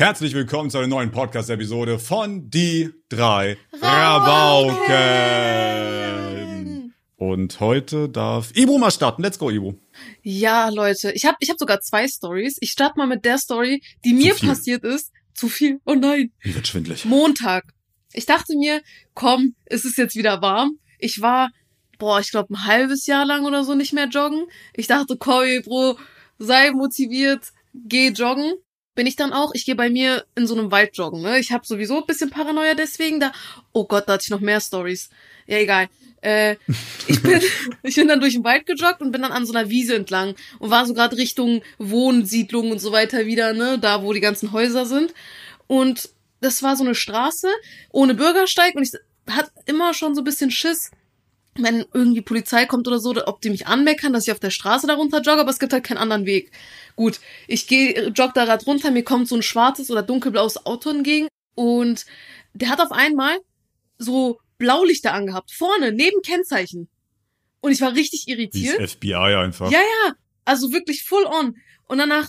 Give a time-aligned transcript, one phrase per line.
[0.00, 4.94] Herzlich willkommen zu einer neuen Podcast-Episode von Die drei Rabauken.
[7.16, 9.22] Und heute darf Ibu mal starten.
[9.22, 9.74] Let's go, Ibu.
[10.22, 12.56] Ja, Leute, ich habe ich hab sogar zwei Stories.
[12.60, 15.12] Ich starte mal mit der Story, die mir passiert ist.
[15.34, 15.82] Zu viel.
[15.84, 16.32] Oh nein.
[16.44, 17.04] Mir wird schwindlig.
[17.04, 17.64] Montag.
[18.14, 18.80] Ich dachte mir,
[19.12, 20.78] komm, es ist jetzt wieder warm.
[20.98, 21.50] Ich war,
[21.98, 24.46] boah, ich glaube ein halbes Jahr lang oder so nicht mehr joggen.
[24.72, 25.98] Ich dachte, Cory, Bro,
[26.38, 28.54] sei motiviert, geh joggen.
[28.94, 29.52] Bin ich dann auch.
[29.54, 31.22] Ich gehe bei mir in so einem Wald joggen.
[31.22, 31.38] Ne?
[31.38, 33.20] Ich habe sowieso ein bisschen Paranoia deswegen.
[33.20, 33.32] Da,
[33.72, 35.10] oh Gott, da hatte ich noch mehr Stories.
[35.46, 35.88] Ja, egal.
[36.22, 36.56] Äh,
[37.06, 37.40] ich, bin,
[37.82, 40.34] ich bin dann durch den Wald gejoggt und bin dann an so einer Wiese entlang
[40.58, 44.52] und war so gerade Richtung Wohnsiedlung und so weiter wieder, ne, da wo die ganzen
[44.52, 45.14] Häuser sind.
[45.66, 46.10] Und
[46.40, 47.48] das war so eine Straße
[47.90, 48.92] ohne Bürgersteig und ich
[49.28, 50.90] hatte immer schon so ein bisschen Schiss,
[51.54, 54.86] wenn irgendwie Polizei kommt oder so, ob die mich anmeckern, dass ich auf der Straße
[54.86, 56.50] darunter jogge, aber es gibt halt keinen anderen Weg.
[56.96, 60.90] Gut, ich gehe, jogge da grad runter, mir kommt so ein schwarzes oder dunkelblaues Auto
[60.90, 62.06] entgegen und
[62.54, 63.38] der hat auf einmal
[63.98, 66.88] so Blaulichter angehabt, vorne, neben Kennzeichen.
[67.60, 68.80] Und ich war richtig irritiert.
[68.80, 69.70] ist FBI einfach.
[69.70, 71.56] Ja, ja, also wirklich full on.
[71.86, 72.28] Und danach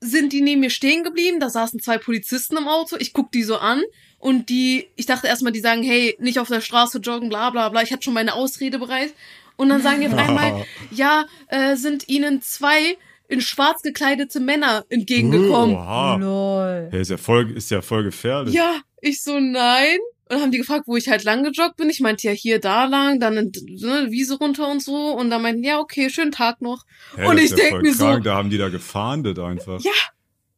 [0.00, 3.42] sind die neben mir stehen geblieben, da saßen zwei Polizisten im Auto, ich guck die
[3.42, 3.82] so an
[4.18, 7.68] und die, ich dachte erstmal, die sagen, hey, nicht auf der Straße joggen, bla bla
[7.68, 9.14] bla, ich hatte schon meine Ausrede bereit.
[9.56, 12.98] Und dann sagen die auf einmal, ja, äh, sind ihnen zwei
[13.28, 15.76] in schwarz gekleidete Männer entgegengekommen.
[15.76, 16.16] Oha.
[16.16, 16.88] Lol.
[16.90, 18.54] Hey, ist ja voll, ist ja voll gefährlich.
[18.54, 19.98] Ja, ich so, nein.
[20.28, 21.88] Und haben die gefragt, wo ich halt lang gejoggt bin.
[21.88, 25.12] Ich meinte ja hier, da lang, dann eine ne, Wiese runter und so.
[25.12, 26.82] Und dann meinten, ja, okay, schönen Tag noch.
[27.14, 28.24] Hey, und ich ja denk mir so- krank.
[28.24, 29.80] Da haben die da gefahndet einfach.
[29.82, 29.92] Ja,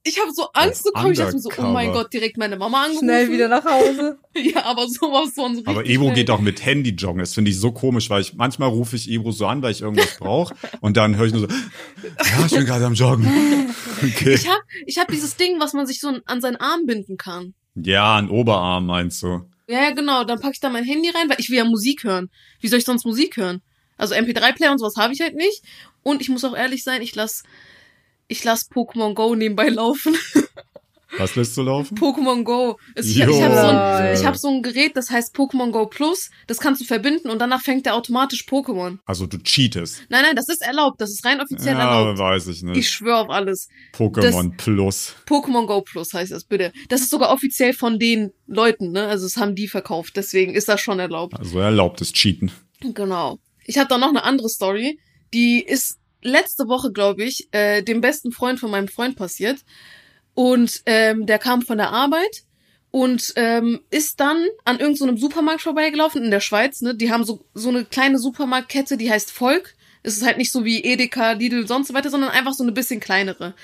[0.04, 1.12] ich habe so Angst bekommen.
[1.12, 1.92] Ich dachte mir so, oh mein.
[1.92, 3.04] Gott, direkt meine Mama angerufen.
[3.04, 4.18] Schnell wieder nach Hause.
[4.38, 6.12] Ja, aber sowas von so Aber schnell.
[6.14, 7.18] geht auch mit Handy joggen.
[7.18, 9.80] Das finde ich so komisch, weil ich manchmal rufe ich Ebro so an, weil ich
[9.80, 13.26] irgendwas brauche und dann höre ich nur so, ja, ich bin gerade am Joggen.
[14.00, 14.34] Okay.
[14.34, 17.54] Ich hab, ich hab dieses Ding, was man sich so an seinen Arm binden kann.
[17.74, 19.42] Ja, ein Oberarm meinst du?
[19.66, 20.22] Ja, ja, genau.
[20.22, 22.30] Dann pack ich da mein Handy rein, weil ich will ja Musik hören.
[22.60, 23.60] Wie soll ich sonst Musik hören?
[23.96, 25.64] Also MP3-Player und sowas habe ich halt nicht.
[26.04, 27.42] Und ich muss auch ehrlich sein, ich lass,
[28.28, 30.14] ich lass Pokémon Go nebenbei laufen.
[31.16, 31.96] Was lässt du laufen?
[31.96, 32.76] Pokémon Go.
[32.94, 35.86] Es- Ich, ich habe so, ein, ich hab so ein Gerät, das heißt Pokémon Go
[35.86, 36.30] Plus.
[36.46, 38.98] Das kannst du verbinden und danach fängt der automatisch Pokémon.
[39.06, 40.02] Also du cheatest.
[40.10, 41.00] Nein, nein, das ist erlaubt.
[41.00, 42.18] Das ist rein offiziell Ja, erlaubt.
[42.18, 42.90] weiß ich Ich nicht.
[42.90, 43.68] schwöre auf alles.
[43.96, 45.14] Pokémon Plus.
[45.26, 46.72] Pokémon Go Plus heißt das, bitte.
[46.90, 49.06] Das ist sogar offiziell von den Leuten, ne?
[49.06, 51.38] Also es haben die verkauft, deswegen ist das schon erlaubt.
[51.38, 52.52] Also erlaubtes Cheaten.
[52.82, 53.38] Genau.
[53.64, 55.00] Ich habe da noch eine andere Story,
[55.32, 59.58] die ist letzte Woche, glaube ich, äh, dem besten Freund von meinem Freund passiert.
[60.34, 62.44] Und ähm, der kam von der Arbeit
[62.90, 66.80] und ähm, ist dann an irgendeinem Supermarkt vorbeigelaufen in der Schweiz.
[66.80, 66.94] Ne?
[66.94, 69.74] Die haben so, so eine kleine Supermarktkette, die heißt Volk.
[70.02, 72.72] Es ist halt nicht so wie Edeka, Lidl, sonst so weiter, sondern einfach so eine
[72.72, 73.54] bisschen kleinere.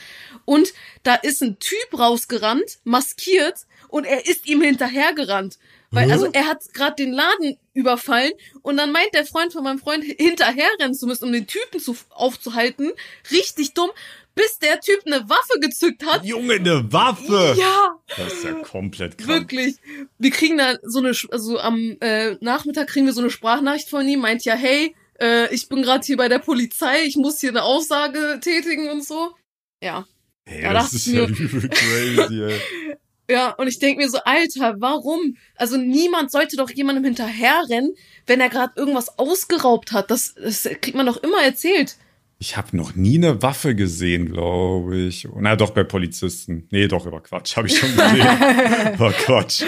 [0.45, 5.59] Und da ist ein Typ rausgerannt, maskiert, und er ist ihm hinterhergerannt.
[5.95, 8.33] Weil, also er hat gerade den Laden überfallen
[8.63, 11.97] und dann meint der Freund von meinem Freund, hinterherrennen zu müssen, um den Typen zu,
[12.11, 12.93] aufzuhalten.
[13.31, 13.91] Richtig dumm,
[14.35, 16.25] bis der Typ eine Waffe gezückt hat.
[16.25, 17.55] Junge, eine Waffe!
[17.57, 19.29] Ja, Das ist ja komplett krank.
[19.53, 19.77] wirklich.
[20.19, 24.07] Wir kriegen da so eine, also am äh, Nachmittag kriegen wir so eine Sprachnachricht von
[24.09, 27.51] ihm, meint ja, hey, äh, ich bin gerade hier bei der Polizei, ich muss hier
[27.51, 29.35] eine Aussage tätigen und so.
[29.83, 30.07] Ja.
[30.47, 32.61] Hey, Da das ist ja übel crazy, ey.
[33.31, 35.37] Ja, und ich denk mir so, Alter, warum?
[35.57, 37.95] Also niemand sollte doch jemandem hinterherrennen,
[38.27, 40.11] wenn er gerade irgendwas ausgeraubt hat.
[40.11, 41.97] Das, das kriegt man doch immer erzählt.
[42.39, 45.27] Ich habe noch nie eine Waffe gesehen, glaube ich.
[45.39, 46.67] Na doch, bei Polizisten.
[46.71, 47.57] Nee, doch, über Quatsch.
[47.57, 48.19] Habe ich schon gesehen.
[48.99, 49.63] War Quatsch.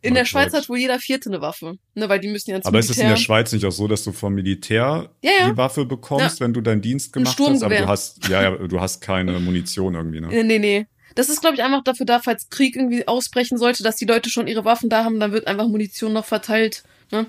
[0.00, 0.62] In Oh der Schweiz Gott.
[0.62, 1.76] hat wohl jeder Vierte eine Waffe.
[1.94, 3.24] Ne, weil die müssen ja ins Aber ist es in der Militär.
[3.24, 5.50] Schweiz nicht auch so, dass du vom Militär Ja, ja.
[5.50, 7.62] die Waffe bekommst, wenn du deinen Dienst gemacht hast?
[7.62, 10.28] Aber du hast, ja, ja, du hast keine Munition irgendwie, ne?
[10.28, 10.86] Nee, nee, nee.
[11.14, 14.30] Das ist, glaube ich, einfach dafür da, falls Krieg irgendwie ausbrechen sollte, dass die Leute
[14.30, 16.82] schon ihre Waffen da haben, dann wird einfach Munition noch verteilt.
[17.10, 17.26] Ne?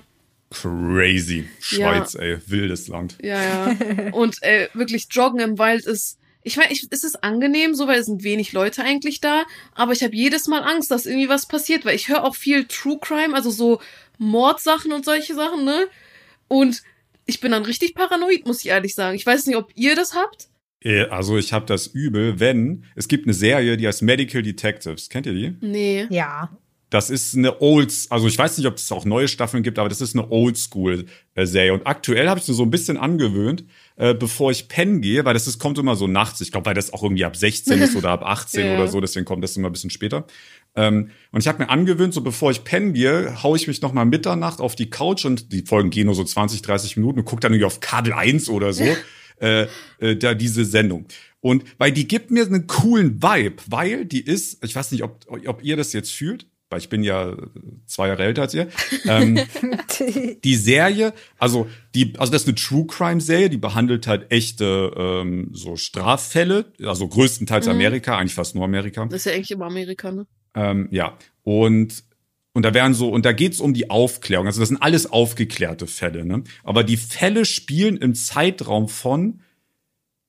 [0.50, 1.48] Crazy.
[1.60, 2.38] Schweiz, ey.
[2.46, 3.18] Wildes Land.
[3.22, 4.12] Ja, ja.
[4.12, 6.18] Und äh, wirklich joggen im Wald ist.
[6.42, 9.92] Ich meine, ich, es ist angenehm, so weil es sind wenig Leute eigentlich da, aber
[9.92, 12.98] ich habe jedes Mal Angst, dass irgendwie was passiert, weil ich höre auch viel True
[13.00, 13.80] Crime, also so
[14.18, 15.88] Mordsachen und solche Sachen, ne?
[16.46, 16.82] Und
[17.24, 19.16] ich bin dann richtig paranoid, muss ich ehrlich sagen.
[19.16, 20.48] Ich weiß nicht, ob ihr das habt.
[20.84, 25.08] Äh, Also ich habe das übel, wenn es gibt eine Serie, die heißt Medical Detectives.
[25.08, 25.54] Kennt ihr die?
[25.60, 26.06] Nee.
[26.10, 26.50] Ja.
[26.90, 29.88] Das ist eine Old, also ich weiß nicht, ob es auch neue Staffeln gibt, aber
[29.88, 31.72] das ist eine Oldschool-Serie.
[31.72, 33.64] Und aktuell habe ich mir so ein bisschen angewöhnt,
[33.96, 36.40] äh, bevor ich pennen gehe, weil das ist, kommt immer so nachts.
[36.40, 38.74] Ich glaube, weil das auch irgendwie ab 16 ist oder ab 18 Ja.
[38.74, 40.26] oder so, deswegen kommt das immer ein bisschen später.
[40.76, 43.92] Ähm, und ich habe mir angewöhnt, so bevor ich pennen gehe, hau ich mich noch
[43.92, 47.24] mal Mitternacht auf die Couch und die Folgen gehen nur so 20, 30 Minuten und
[47.24, 48.84] guck dann irgendwie auf Kabel 1 oder so,
[49.40, 49.66] äh,
[49.98, 51.06] äh, da diese Sendung.
[51.40, 55.26] Und weil die gibt mir einen coolen Vibe, weil die ist, ich weiß nicht, ob,
[55.46, 57.36] ob ihr das jetzt fühlt, weil ich bin ja
[57.86, 58.68] zwei Jahre älter als ihr.
[59.06, 59.38] Ähm,
[60.44, 64.92] die Serie, also die, also das ist eine True Crime Serie, die behandelt halt echte
[64.96, 67.72] ähm, so Straffälle, also größtenteils Mhm.
[67.72, 69.04] Amerika, eigentlich fast nur Amerika.
[69.04, 70.26] Das ist ja eigentlich immer Amerika, ne?
[70.54, 71.16] Ähm, ja.
[71.42, 72.04] Und
[72.54, 74.46] und da wären so, und da geht's um die Aufklärung.
[74.46, 76.44] Also das sind alles aufgeklärte Fälle, ne?
[76.62, 79.40] Aber die Fälle spielen im Zeitraum von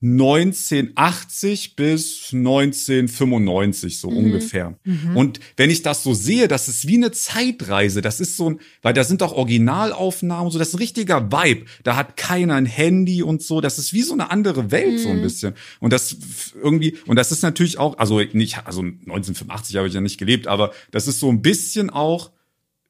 [0.01, 4.77] 1980 bis 1995 so ungefähr.
[5.15, 8.01] Und wenn ich das so sehe, das ist wie eine Zeitreise.
[8.01, 11.65] Das ist so ein, weil da sind auch Originalaufnahmen so, das ist ein richtiger Vibe.
[11.83, 13.62] Da hat keiner ein Handy und so.
[13.62, 15.53] Das ist wie so eine andere Welt so ein bisschen.
[15.80, 16.18] Und das
[16.62, 20.47] irgendwie, und das ist natürlich auch, also nicht, also 1985 habe ich ja nicht gelebt,
[20.47, 22.31] aber das ist so ein bisschen auch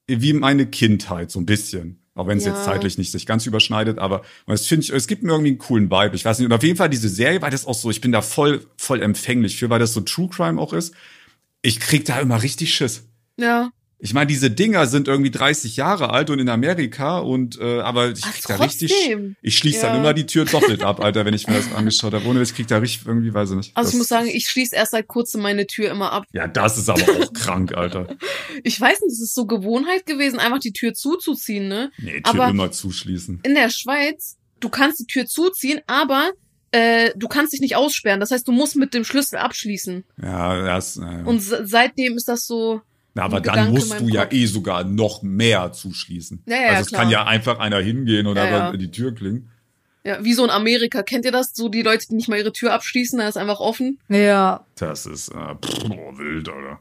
[0.08, 2.00] wie meine Kindheit, so ein bisschen.
[2.16, 2.54] Auch wenn es Ja.
[2.54, 5.58] jetzt zeitlich nicht sich ganz überschneidet, aber das finde ich, es gibt mir irgendwie einen
[5.60, 6.16] coolen Vibe.
[6.16, 6.46] Ich weiß nicht.
[6.46, 9.02] Und auf jeden Fall diese Serie, weil das auch so, ich bin da voll, voll
[9.02, 10.94] empfänglich für, weil das so True Crime auch ist.
[11.62, 13.04] Ich krieg da immer richtig Schiss.
[13.38, 13.70] Ja.
[13.98, 18.12] Ich meine, diese Dinger sind irgendwie 30 Jahre alt und in Amerika und äh, aber
[18.12, 19.36] ich Ach, krieg da richtig, trotzdem.
[19.42, 20.00] ich schließe dann Ja.
[20.00, 22.26] immer die Tür doppelt ab, Alter, wenn ich mir das angeschaut habe.
[22.28, 23.72] Ohne ich krieg da richtig irgendwie, weiß ich nicht.
[23.78, 26.26] Also ich muss sagen, ich schließe erst seit kurzem meine Tür immer ab.
[26.34, 28.08] ja, das ist aber auch krank, Alter.
[28.64, 31.92] Ich weiß nicht, es ist so Gewohnheit gewesen, einfach die Tür zuzuziehen, ne?
[31.98, 33.40] Nee, Tür Aber- immer zuschließen.
[33.44, 36.32] In der Schweiz, du kannst die Tür zuziehen, aber
[36.72, 38.20] äh, du kannst dich nicht aussperren.
[38.20, 40.04] Das heißt, du musst mit dem Schlüssel abschließen.
[40.22, 42.82] Ja, das, äh, Und se- seitdem ist das so.
[43.16, 44.34] Ja, aber dann Gedanke musst du ja Kopf.
[44.34, 46.44] eh sogar noch mehr zuschließen.
[46.48, 47.02] Ja, ja, also es klar.
[47.02, 48.72] kann ja einfach einer hingehen und Ja, einfach ja.
[48.72, 49.50] in die Tür klingen.
[50.04, 51.02] Ja, wie so in Amerika.
[51.02, 51.54] Kennt ihr das?
[51.56, 54.00] So die Leute, die nicht mal ihre Tür abschließen, da ist einfach offen.
[54.10, 54.66] Ja.
[54.76, 56.80] Das ist äh, pff, boah, wild, Alter.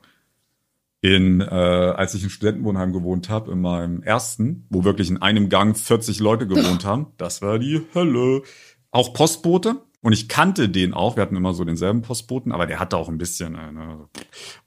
[1.00, 5.50] In, äh, als ich im Studentenwohnheim gewohnt habe, in meinem ersten, wo wirklich in einem
[5.50, 8.42] Gang 40 Leute gewohnt haben, das war die Hölle.
[8.90, 9.76] Auch Postbote.
[10.00, 11.16] Und ich kannte den auch.
[11.16, 13.54] Wir hatten immer so denselben Postboten, aber der hatte auch ein bisschen.
[13.54, 14.08] Äh, ne.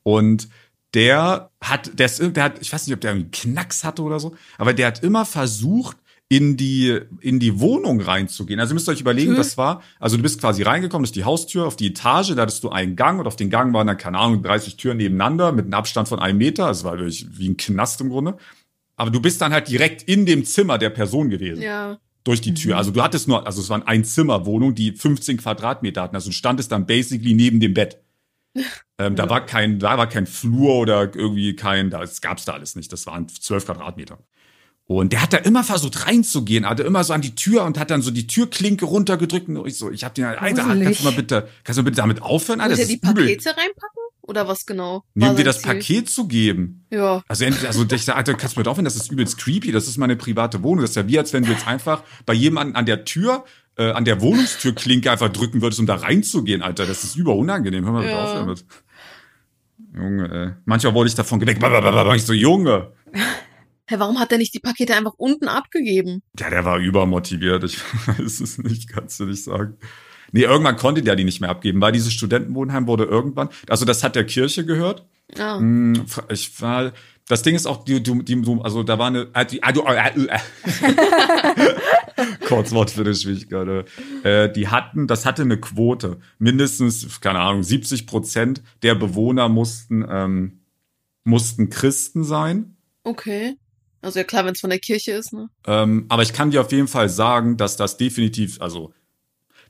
[0.03, 0.49] Und
[0.93, 4.19] der hat, der, ist, der hat, ich weiß nicht, ob der einen Knacks hatte oder
[4.19, 5.97] so, aber der hat immer versucht,
[6.29, 8.59] in die, in die Wohnung reinzugehen.
[8.59, 9.37] Also ihr müsst euch überlegen, Hm.
[9.37, 12.41] das war, also du bist quasi reingekommen, das ist die Haustür auf die Etage, da
[12.41, 15.53] hattest du einen Gang und auf den Gang waren dann, keine Ahnung, 30 Türen nebeneinander
[15.53, 16.69] mit einem Abstand von einem Meter.
[16.69, 18.35] Es war wirklich wie ein Knast im Grunde.
[18.97, 21.97] Aber du bist dann halt direkt in dem Zimmer der Person gewesen Ja.
[22.25, 22.75] durch die Tür.
[22.75, 26.15] Also du hattest nur, also es waren ein Zimmerwohnung, die 15 Quadratmeter hatten.
[26.15, 28.01] Also du standest dann basically neben dem Bett.
[28.99, 32.75] Ähm, Da war kein, da war kein Flur oder irgendwie kein, das gab's da alles
[32.75, 32.91] nicht.
[32.91, 34.17] Das waren 12 Quadratmeter.
[34.87, 37.91] Und der hat da immer versucht reinzugehen, hatte immer so an die Tür und hat
[37.91, 40.83] dann so die Türklinke runtergedrückt und ich so, ich hab den, Alter, Gruselig.
[40.85, 42.61] kannst du mal bitte, kannst du bitte damit aufhören?
[42.61, 43.25] Alter, das er die übel.
[43.25, 44.03] Pakete reinpacken?
[44.21, 45.03] Oder was genau?
[45.15, 45.73] War dir das Ziel?
[45.73, 46.85] Paket zu geben.
[46.89, 47.23] Ja.
[47.27, 49.97] Also, also ich sag, Alter, kannst du mir aufhören, das ist übelst creepy, das ist
[49.97, 50.81] meine private Wohnung.
[50.81, 53.45] Das ist ja wie, als wenn du jetzt einfach bei jemandem an der Tür,
[53.77, 56.85] äh, an der Wohnungstürklinke einfach drücken würdest, um da reinzugehen, Alter.
[56.85, 57.85] Das ist über unangenehm.
[57.85, 58.23] Hör mal bitte Ja.
[58.23, 58.65] auf damit.
[59.95, 60.53] Junge, ey.
[60.65, 61.63] Manchmal wurde ich davon geweckt.
[62.15, 62.91] Ich so, Junge.
[63.89, 66.21] Hä, warum hat er nicht die Pakete einfach unten abgegeben?
[66.37, 67.63] Ja, der war übermotiviert.
[67.63, 69.77] Ich weiß es nicht, kannst du nicht sagen.
[70.33, 74.03] Nee, irgendwann konnte der die nicht mehr abgeben, weil dieses Studentenwohnheim wurde irgendwann, also das
[74.03, 75.05] hat der Kirche gehört.
[75.37, 76.91] Hm, Ich war,
[77.27, 80.11] das Ding ist auch, die, die, die, also da war eine, die, ah, du, äh,
[80.15, 80.39] äh,
[82.47, 83.85] Kurzwort für die Schwierigkeit.
[84.23, 86.19] Äh, die hatten, das hatte eine Quote.
[86.39, 90.61] Mindestens, keine Ahnung, 70 Prozent der Bewohner mussten, ähm,
[91.25, 92.77] mussten Christen sein.
[93.03, 93.57] Okay.
[94.01, 95.49] Also ja klar, wenn es von der Kirche ist, ne?
[95.65, 98.93] Ähm, aber ich kann dir auf jeden Fall sagen, dass das definitiv, also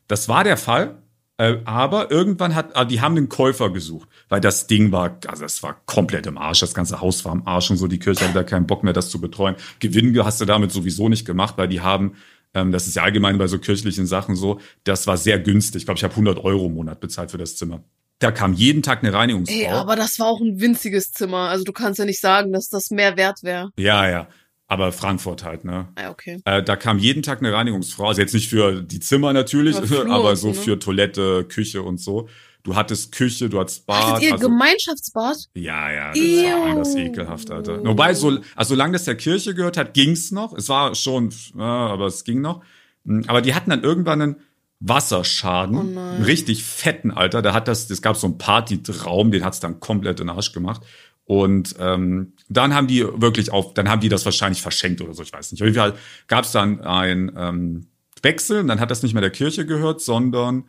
[0.08, 1.02] das war der Fall.
[1.38, 5.46] Äh, aber irgendwann hat, ah, die haben den Käufer gesucht, weil das Ding war, also
[5.46, 8.26] es war komplett im Arsch, das ganze Haus war im Arsch und so, die Kirche
[8.26, 9.56] hatte da keinen Bock mehr, das zu betreuen.
[9.80, 12.16] Gewinn hast du damit sowieso nicht gemacht, weil die haben,
[12.56, 15.82] ähm, das ist ja allgemein bei so kirchlichen Sachen so, das war sehr günstig.
[15.82, 17.84] Ich glaube, ich habe 100 Euro im Monat bezahlt für das Zimmer.
[18.18, 19.56] Da kam jeden Tag eine Reinigungsfrau.
[19.56, 21.50] Ey, aber das war auch ein winziges Zimmer.
[21.50, 23.70] Also du kannst ja nicht sagen, dass das mehr wert wäre.
[23.78, 24.28] ja, ja.
[24.68, 25.88] Aber Frankfurt halt, ne?
[25.96, 26.42] Ah, okay.
[26.44, 29.88] Äh, da kam jeden Tag eine Reinigungsfrau, also jetzt nicht für die Zimmer natürlich, Aber
[29.88, 30.54] Flur aber so ne?
[30.54, 32.28] für Toilette, Küche und so.
[32.64, 34.04] Du hattest Küche, du hattest Bad.
[34.08, 35.38] Hattet ihr also, Gemeinschaftsbad?
[35.54, 36.52] ja, ja, das Ew.
[36.52, 37.82] war anders ekelhaft, Alter.
[37.86, 40.54] Wobei, so, also solange das der Kirche gehört hat, ging's noch.
[40.54, 42.62] Es war schon, ja, aber es ging noch.
[43.06, 44.36] Mm, Aber die hatten dann irgendwann einen
[44.82, 47.42] Wasserschaden, Oh einen richtig fetten, Alter.
[47.42, 50.52] Da hat das, es gab so einen Partytraum, den hat's dann komplett in den Arsch
[50.52, 50.82] gemacht.
[51.28, 55.24] Und ähm, dann haben die wirklich auf, dann haben die das wahrscheinlich verschenkt oder so,
[55.24, 55.62] ich weiß nicht.
[55.62, 55.96] Auf jeden Fall
[56.28, 57.88] gab es dann ein ähm,
[58.22, 60.64] Wechsel und dann hat das nicht mehr der Kirche gehört, sondern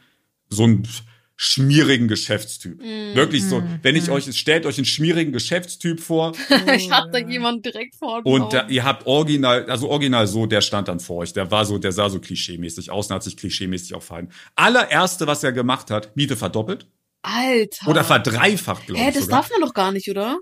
[0.48, 0.88] so ein
[1.36, 2.80] schmierigen Geschäftstyp.
[2.80, 3.14] Mm.
[3.14, 6.32] Wirklich so, wenn ich euch, stellt euch einen schmierigen Geschäftstyp vor
[6.74, 8.26] ich hab da jemanden direkt vor.
[8.26, 11.64] und da, ihr habt original, also original so, der stand dann vor euch, der war
[11.64, 14.30] so, der sah so klischeemäßig aus und hat sich klischeemäßig auch verhalten.
[14.56, 16.88] Allererste, was er gemacht hat, Miete verdoppelt
[17.22, 17.88] Alter.
[17.88, 19.42] oder verdreifacht, glaube Hä, ich das sogar.
[19.42, 20.40] darf man doch gar nicht, oder?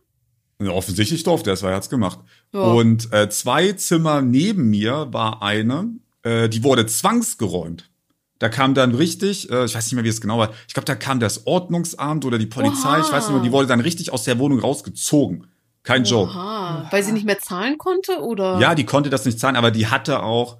[0.59, 2.19] Ja, offensichtlich durfte er es, weil er hat's gemacht.
[2.53, 2.61] Ja.
[2.61, 5.91] Und äh, zwei Zimmer neben mir war eine,
[6.23, 7.91] äh, die wurde zwangsgeräumt.
[8.39, 10.87] Da kam dann richtig, äh, ich weiß nicht mehr, wie es genau war, ich glaube,
[10.87, 13.01] da kam das Ordnungsamt oder die Polizei, Oha.
[13.01, 15.47] ich weiß nicht mehr, die wurde dann richtig aus der Wohnung rausgezogen.
[15.83, 16.33] Kein Joke.
[16.33, 16.89] Oha.
[16.91, 18.59] Weil sie nicht mehr zahlen konnte, oder?
[18.59, 20.59] Ja, die konnte das nicht zahlen, aber die hatte auch,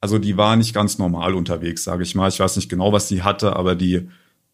[0.00, 2.28] also die war nicht ganz normal unterwegs, sage ich mal.
[2.28, 4.08] Ich weiß nicht genau, was sie hatte, aber die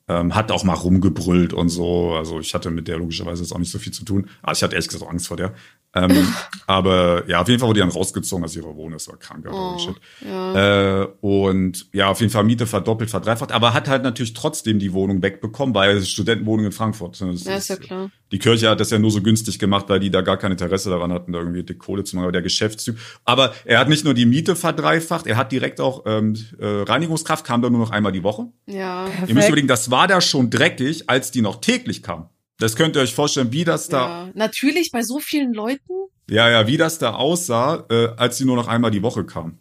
[0.08, 2.12] ähm, hat auch mal rumgebrüllt und so.
[2.12, 4.28] Also ich hatte mit der logischerweise jetzt auch nicht so viel zu tun.
[4.42, 5.54] Aber ich hatte ehrlich gesagt auch Angst vor der.
[5.94, 6.34] Ähm,
[6.66, 8.92] aber ja, auf jeden Fall wurde die dann rausgezogen aus ihrer Wohnung.
[8.92, 9.46] Das war krank.
[9.50, 9.78] Oh.
[9.78, 9.96] Shit.
[10.26, 11.02] ja.
[11.02, 14.92] Äh, und ja, auf jeden Fall Miete verdoppelt, verdreifacht, aber hat halt natürlich trotzdem die
[14.92, 17.20] Wohnung wegbekommen, weil es ist Studentenwohnung in Frankfurt.
[17.20, 18.10] Das ja, ist ja klar.
[18.30, 20.88] Die Kirche hat das ja nur so günstig gemacht, weil die da gar kein Interesse
[20.88, 22.96] daran hatten, da irgendwie die Kohle zu machen, aber der Geschäftstyp.
[23.26, 27.44] Aber er hat nicht nur die Miete verdreifacht, er hat direkt auch ähm, äh, Reinigungskraft,
[27.44, 28.46] kam da nur noch einmal die Woche.
[28.66, 29.06] Ja.
[29.26, 32.30] Ihr müsst überlegen, das war da schon dreckig, als die noch täglich kam.
[32.62, 34.30] Das könnt ihr euch vorstellen, wie das da, ja.
[34.34, 35.92] Natürlich, bei so vielen Leuten.
[36.30, 39.58] ja, ja, wie das da aussah, äh, als die nur noch einmal die Woche kam.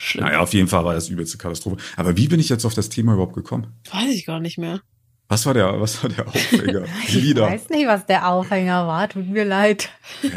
[0.00, 0.24] Schlimm.
[0.24, 1.76] Naja, auf jeden Fall war das übelste Katastrophe.
[1.96, 3.66] Aber wie bin ich jetzt auf das Thema überhaupt gekommen?
[3.92, 4.80] Weiß ich gar nicht mehr.
[5.28, 6.84] Was war der, was war der Aufreger?
[7.08, 9.08] Die Ich weiß nicht, was der Aufhänger war.
[9.08, 9.88] Tut mir leid.
[10.20, 10.28] Hä?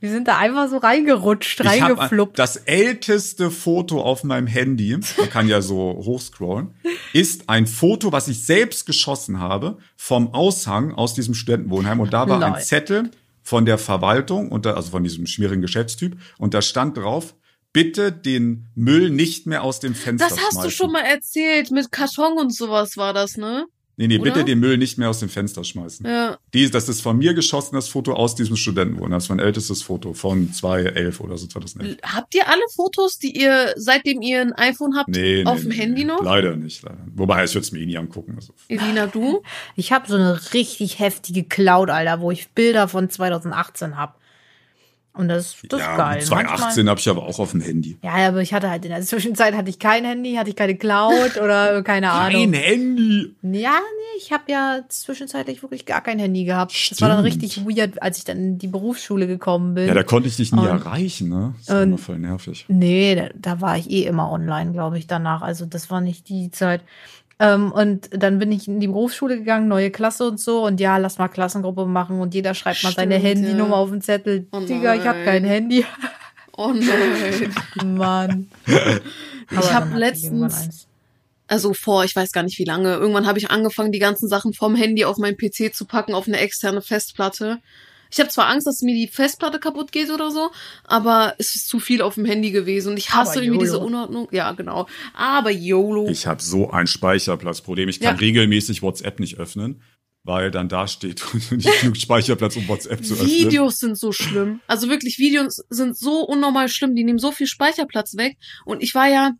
[0.00, 2.38] Wir sind da einfach so reingerutscht, Ich reingefluppt.
[2.38, 6.74] das älteste Foto auf meinem Handy, man kann ja so hochscrollen,
[7.14, 12.00] ist ein Foto, was ich selbst geschossen habe vom Aushang aus diesem Studentenwohnheim.
[12.00, 12.44] Und da war Lol.
[12.52, 13.10] ein Zettel
[13.42, 16.18] von der Verwaltung, und da, also von diesem schmierigen Geschäftstyp.
[16.38, 17.34] Und da stand drauf,
[17.72, 20.62] bitte den Müll nicht mehr aus dem Fenster Das hast schmeißen.
[20.64, 21.70] du schon mal erzählt.
[21.70, 23.64] Mit Karton und sowas war das, ne?
[23.96, 24.44] Nee, nee, bitte oder?
[24.44, 26.04] den Müll nicht mehr aus dem Fenster schmeißen.
[26.06, 26.36] Ja.
[26.52, 29.12] Die, das ist von mir geschossen, das Foto aus diesem Studentenwohnheim.
[29.12, 31.98] Das ist mein ältestes Foto von 2011 oder so 2011.
[32.02, 35.68] Habt ihr alle Fotos, die ihr, seitdem ihr ein iPhone habt, Nee, nee, auf dem
[35.68, 36.12] nee, Handy nee.
[36.12, 36.22] noch?
[36.22, 36.82] Leider nicht.
[36.82, 37.06] Leider.
[37.14, 38.34] Wobei, ich würde es mir eh nie angucken.
[38.34, 38.52] Also.
[38.68, 39.42] Elina, du?
[39.76, 44.18] Ich habe so eine richtig heftige Cloud, Alter, wo ich Bilder von 2018 hab.
[45.16, 46.22] Und das, das ja, ist geil.
[46.22, 47.96] 2018 habe ich aber auch auf dem Handy.
[48.02, 50.74] Ja, aber ich hatte halt in der Zwischenzeit hatte ich kein Handy, hatte ich keine
[50.74, 52.52] Cloud oder keine Ahnung.
[52.52, 53.32] Handy.
[53.42, 56.72] Ja, nee, ich habe ja zwischenzeitlich wirklich gar kein Handy gehabt.
[56.90, 57.42] Das war dann Stimmt.
[57.44, 59.86] richtig weird, als ich dann in die Berufsschule gekommen bin.
[59.86, 61.54] Ja, da konnte ich dich nie Und- erreichen, ne?
[61.58, 62.64] Das war immer voll nervig.
[62.66, 65.42] Nee, da, da war ich eh immer online, glaube ich, danach.
[65.42, 66.80] Also das war nicht die Zeit.
[67.40, 70.64] Ähm, und dann bin ich in die Berufsschule gegangen, neue Klasse und so.
[70.64, 72.20] Und ja, lass mal Klassengruppe machen.
[72.20, 73.82] Und jeder schreibt mal seine Stimmt, Handynummer ja.
[73.82, 74.46] auf den Zettel.
[74.52, 75.26] Oh Digga, ich habe nein.
[75.26, 75.84] kein Handy.
[76.56, 77.54] Oh nein.
[77.96, 78.48] Mann.
[78.66, 80.86] Ich Aber hab dann hatte irgendwann letztens-.
[81.46, 82.94] Also vor, ich weiß gar nicht wie lange.
[82.94, 86.26] Irgendwann habe ich angefangen, die ganzen Sachen vom Handy auf meinen PC zu packen, auf
[86.26, 87.58] eine externe Festplatte.
[88.14, 90.50] Ich habe zwar Angst, dass mir die Festplatte kaputt geht oder so,
[90.84, 93.80] aber es ist zu viel auf dem Handy gewesen und ich hasse Aber irgendwie diese.
[93.80, 94.28] Unordnung.
[94.30, 94.86] Ja, genau.
[95.14, 96.06] Aber YOLO.
[96.08, 97.88] Ich habe so ein Speicherplatzproblem.
[97.88, 98.20] Ich kann Ja.
[98.20, 99.82] regelmäßig WhatsApp nicht öffnen,
[100.22, 103.28] weil dann da steht und nicht genug Speicherplatz, um WhatsApp zu öffnen.
[103.28, 104.60] Videos sind so schlimm.
[104.68, 106.94] Also wirklich, Videos sind so unnormal schlimm.
[106.94, 108.36] Die nehmen so viel Speicherplatz weg.
[108.64, 109.32] Und ich war ja,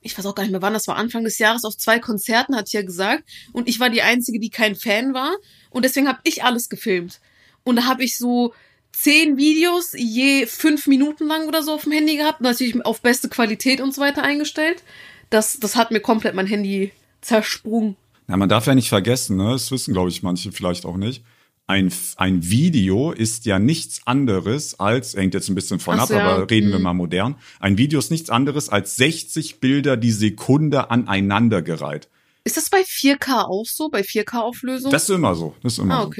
[0.00, 2.56] ich weiß auch gar nicht mehr wann, das war Anfang des Jahres, auf zwei Konzerten,
[2.56, 3.22] hatte ich ja gesagt.
[3.52, 5.32] Und ich war die Einzige, die kein Fan war.
[5.70, 7.20] Und deswegen habe ich alles gefilmt.
[7.66, 8.54] Und da habe ich so
[8.92, 12.40] zehn Videos, je fünf Minuten lang oder so auf dem Handy gehabt.
[12.40, 14.84] Natürlich auf beste Qualität und so weiter eingestellt.
[15.30, 16.92] Das, das hat mir komplett mein Handy
[17.22, 17.96] zersprungen.
[18.28, 19.50] Na, man darf ja nicht vergessen, ne?
[19.50, 21.24] das wissen, glaube ich, manche vielleicht auch nicht.
[21.66, 26.14] Ein, ein Video ist ja nichts anderes als, hängt jetzt ein bisschen von ab, so,
[26.14, 26.20] ja.
[26.20, 26.84] aber reden wir Mhm.
[26.84, 27.34] mal modern.
[27.58, 32.08] Ein Video ist nichts anderes als 60 Bilder die Sekunde aneinandergereiht.
[32.44, 33.88] Ist das bei 4K auch so?
[33.88, 34.92] Bei 4K-Auflösung?
[34.92, 35.56] Das ist immer so.
[35.64, 36.10] Das ist immer ah, so.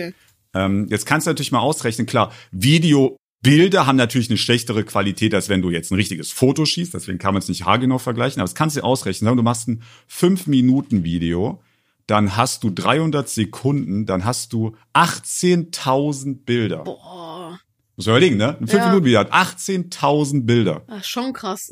[0.57, 5.49] Ähm, jetzt kannst du natürlich mal ausrechnen, klar, Videobilder haben natürlich eine schlechtere Qualität, als
[5.49, 8.47] wenn du jetzt ein richtiges Foto schießt, deswegen kann man es nicht haargenau vergleichen, aber
[8.49, 9.37] das kannst du ausrechnen.
[9.37, 11.63] Du machst ein 5-Minuten-Video,
[12.07, 16.85] dann hast du 300 Sekunden, dann hast du 18.000 Bilder.
[16.85, 17.59] Boah,
[17.97, 18.57] Muss man überlegen, ne?
[18.61, 18.75] Ein Ja.
[18.79, 20.85] 5-Minuten-Video hat 18.000 Bilder.
[20.89, 21.71] ah, schon krass.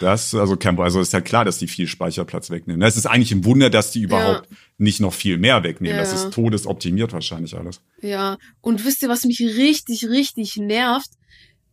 [0.00, 2.82] Das, also, Campo, also ist ja klar, dass die viel Speicherplatz wegnehmen.
[2.82, 4.48] Es ist eigentlich ein Wunder, dass die überhaupt
[4.78, 5.96] nicht noch viel mehr wegnehmen.
[5.96, 6.02] Ja.
[6.02, 7.80] Das ist todesoptimiert wahrscheinlich alles.
[8.02, 11.10] Ja, und wisst ihr, was mich richtig, richtig nervt?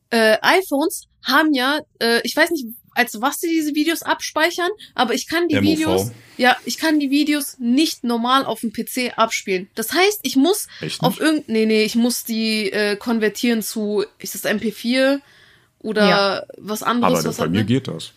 [0.10, 2.66] Äh, iPhones haben ja, äh, ich weiß nicht,
[2.96, 5.64] als was sie diese Videos abspeichern, aber ich kann die MOV.
[5.64, 9.70] Videos, ja, ich kann die Videos nicht normal auf dem PC abspielen.
[9.76, 10.68] Das heißt, ich muss
[11.00, 11.22] auf nicht?
[11.22, 15.20] irgend, nee, nee, ich muss die äh, konvertieren zu, ist das MP4
[15.84, 16.44] oder Ja.
[16.58, 17.20] was anderes?
[17.20, 17.66] Aber was bei mir ne?
[17.66, 18.12] geht das.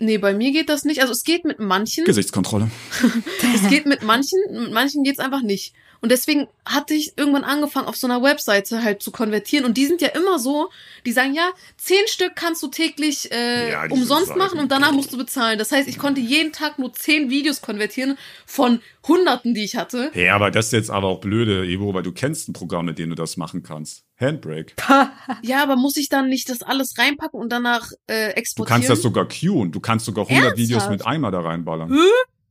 [0.00, 1.00] Nee, bei mir geht das nicht.
[1.00, 2.04] Also es geht mit manchen.
[2.04, 2.70] Gesichtskontrolle.
[3.54, 5.74] Es geht mit manchen, mit manchen geht's einfach nicht.
[6.00, 9.64] Und deswegen hatte ich irgendwann angefangen, auf so einer Webseite halt zu konvertieren.
[9.64, 10.68] Und die sind ja immer so,
[11.04, 14.38] die sagen, ja, zehn Stück kannst du täglich äh, Ja, umsonst Seiten.
[14.38, 15.58] machen und danach musst du bezahlen.
[15.58, 20.12] Das heißt, ich konnte jeden Tag nur zehn Videos konvertieren von Hunderten, die ich hatte.
[20.14, 23.00] Ja, aber das ist jetzt aber auch blöde, Evo, weil du kennst ein Programm, mit
[23.00, 24.04] dem du das machen kannst.
[24.20, 24.74] Handbrake.
[25.42, 28.74] Ja, aber muss ich dann nicht das alles reinpacken und danach äh, Du exportieren?
[28.76, 29.70] kannst das sogar queuen.
[29.72, 30.90] Du kannst sogar 100 Videos Ernsthaft?
[30.90, 31.96] mit einmal da reinballern.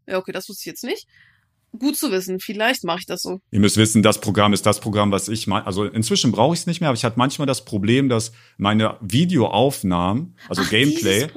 [0.07, 1.05] Ja, okay, das wusste ich jetzt nicht.
[1.77, 2.39] Gut zu wissen.
[2.39, 3.39] Vielleicht mache ich das so.
[3.51, 6.61] Ihr müsst wissen, das Programm ist das Programm, was ich mein, also inzwischen brauche ich
[6.61, 11.27] es nicht mehr, aber ich hatte manchmal das Problem, dass meine Videoaufnahmen, also Ach, Gameplay,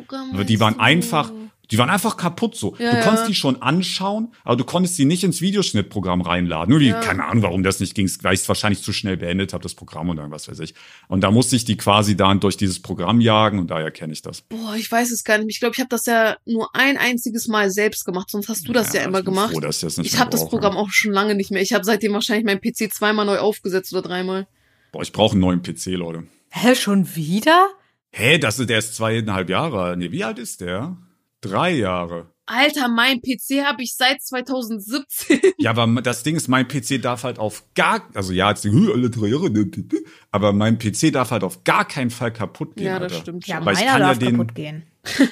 [0.49, 0.81] die waren du?
[0.81, 1.33] einfach,
[1.71, 2.75] die waren einfach kaputt so.
[2.79, 3.03] Ja, du ja.
[3.03, 6.71] konntest die schon anschauen, aber du konntest sie nicht ins Videoschnittprogramm reinladen.
[6.71, 7.01] Nur die, Ja.
[7.01, 9.75] keine Ahnung, warum das nicht ging, weil ich es wahrscheinlich zu schnell beendet habe, das
[9.75, 10.75] Programm und dann was weiß ich.
[11.09, 14.23] Und da musste ich die quasi dann durch dieses Programm jagen und daher kenne ich
[14.23, 14.43] das.
[14.43, 15.49] Boah, ich weiß es gar nicht.
[15.51, 18.31] Ich glaube, ich habe das ja nur ein einziges Mal selbst gemacht.
[18.31, 19.53] Sonst hast du das ja, immer ich bin gemacht.
[19.53, 20.49] Froh, dass ich das nicht ich habe das.
[20.49, 21.63] Programm auch schon lange nicht mehr.
[21.63, 24.49] Ich habe seitdem wahrscheinlich meinen PC zweimal neu aufgesetzt oder dreimal.
[24.93, 26.25] Boah, ich brauche einen neuen PC, Leute.
[26.51, 27.69] Hä, schon wieder?
[28.11, 29.83] Hä, das ist, der ist zweieinhalb Jahre.
[29.83, 29.99] alt.
[29.99, 30.97] Nee, wie alt ist der?
[31.41, 32.33] Drei Jahre.
[32.47, 35.41] Alter, mein PC habe ich seit 2017.
[35.59, 38.93] Ja, aber das Ding ist, mein PC darf halt auf gar, also ja, jetzt "Hü,
[38.93, 39.99] alle drei Jahre, ne, ne, ne",
[40.33, 42.87] aber mein PC darf halt auf gar keinen Fall kaputt gehen.
[42.87, 43.23] Ja, das Alter.
[43.23, 43.47] stimmt.
[43.47, 43.65] Ja.
[43.65, 44.83] Weil ich meiner kann ja darf den- kaputt gehen.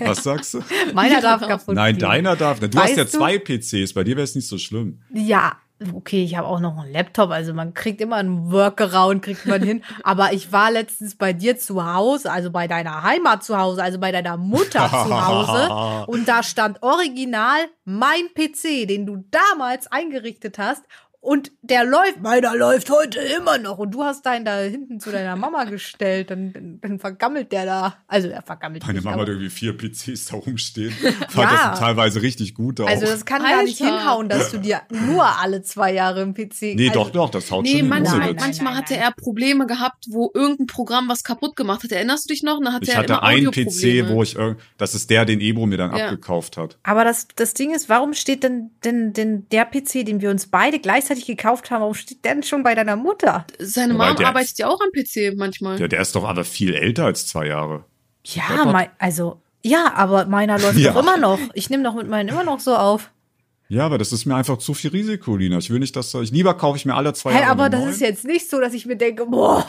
[0.00, 0.62] Was sagst du?
[0.92, 1.48] Meiner darf darf.
[1.50, 2.00] kaputt Nein, gehen.
[2.00, 2.60] deiner darf.
[2.60, 3.10] Du Weißt hast ja du?
[3.10, 5.00] zwei PCs, bei dir wäre es nicht so schlimm.
[5.14, 5.56] Ja,
[5.94, 9.62] okay, ich habe auch noch einen Laptop, also man kriegt immer einen Workaround, kriegt man
[9.62, 9.82] hin.
[10.02, 13.98] Aber ich war letztens bei dir zu Hause, also bei deiner Heimat zu Hause, also
[13.98, 16.06] bei deiner Mutter zu Hause.
[16.10, 20.82] Und da stand original mein PC, den du damals eingerichtet hast.
[21.22, 23.76] Und der läuft, meiner läuft heute immer noch.
[23.78, 26.30] Und du hast deinen da hinten zu deiner Mama gestellt.
[26.30, 27.96] Dann, dann, dann vergammelt der da.
[28.08, 30.92] Also er vergammelt Meine nicht, Mama hat irgendwie vier PCs da rumstehen.
[31.28, 31.70] Fand Ja.
[31.72, 32.86] das teilweise richtig gut auch.
[32.88, 33.98] Also das kann gar nicht Alter.
[33.98, 36.74] hinhauen, dass du dir nur alle zwei Jahre im PC.
[36.74, 37.88] nee, also, doch, doch, das haut Nee, schon hin.
[37.90, 41.92] manchmal, Nein, manchmal hatte er Probleme gehabt, wo irgendein Programm was kaputt gemacht hat.
[41.92, 42.58] Erinnerst du dich noch?
[42.64, 44.38] Da hatte Ich er hatte einen PC, wo ich,
[44.78, 46.04] das ist der, den Ebro mir dann Ja.
[46.06, 46.78] abgekauft hat.
[46.82, 50.46] Aber das, das Ding ist, warum steht denn, denn, denn der PC, den wir uns
[50.46, 53.46] beide gleichzeitig gekauft haben, warum steht der denn schon bei deiner Mutter?
[53.58, 55.76] Seine Mom der- arbeitet ja auch am PC manchmal.
[55.76, 57.84] Der, der ist doch aber viel älter als zwei Jahre.
[58.24, 60.92] Ja, mein, also, ja, aber meiner läuft Ja.
[60.92, 61.38] doch immer noch.
[61.54, 63.10] Ich nehme doch mit meinen immer noch so auf.
[63.70, 65.58] Ja, aber das ist mir einfach zu viel Risiko, Lina.
[65.58, 67.52] Ich will nicht, dass ich lieber kaufe ich mir alle zwei Hä, Jahre.
[67.52, 67.92] aber das neuen.
[67.92, 69.64] ist jetzt nicht so, dass ich mir denke, boah,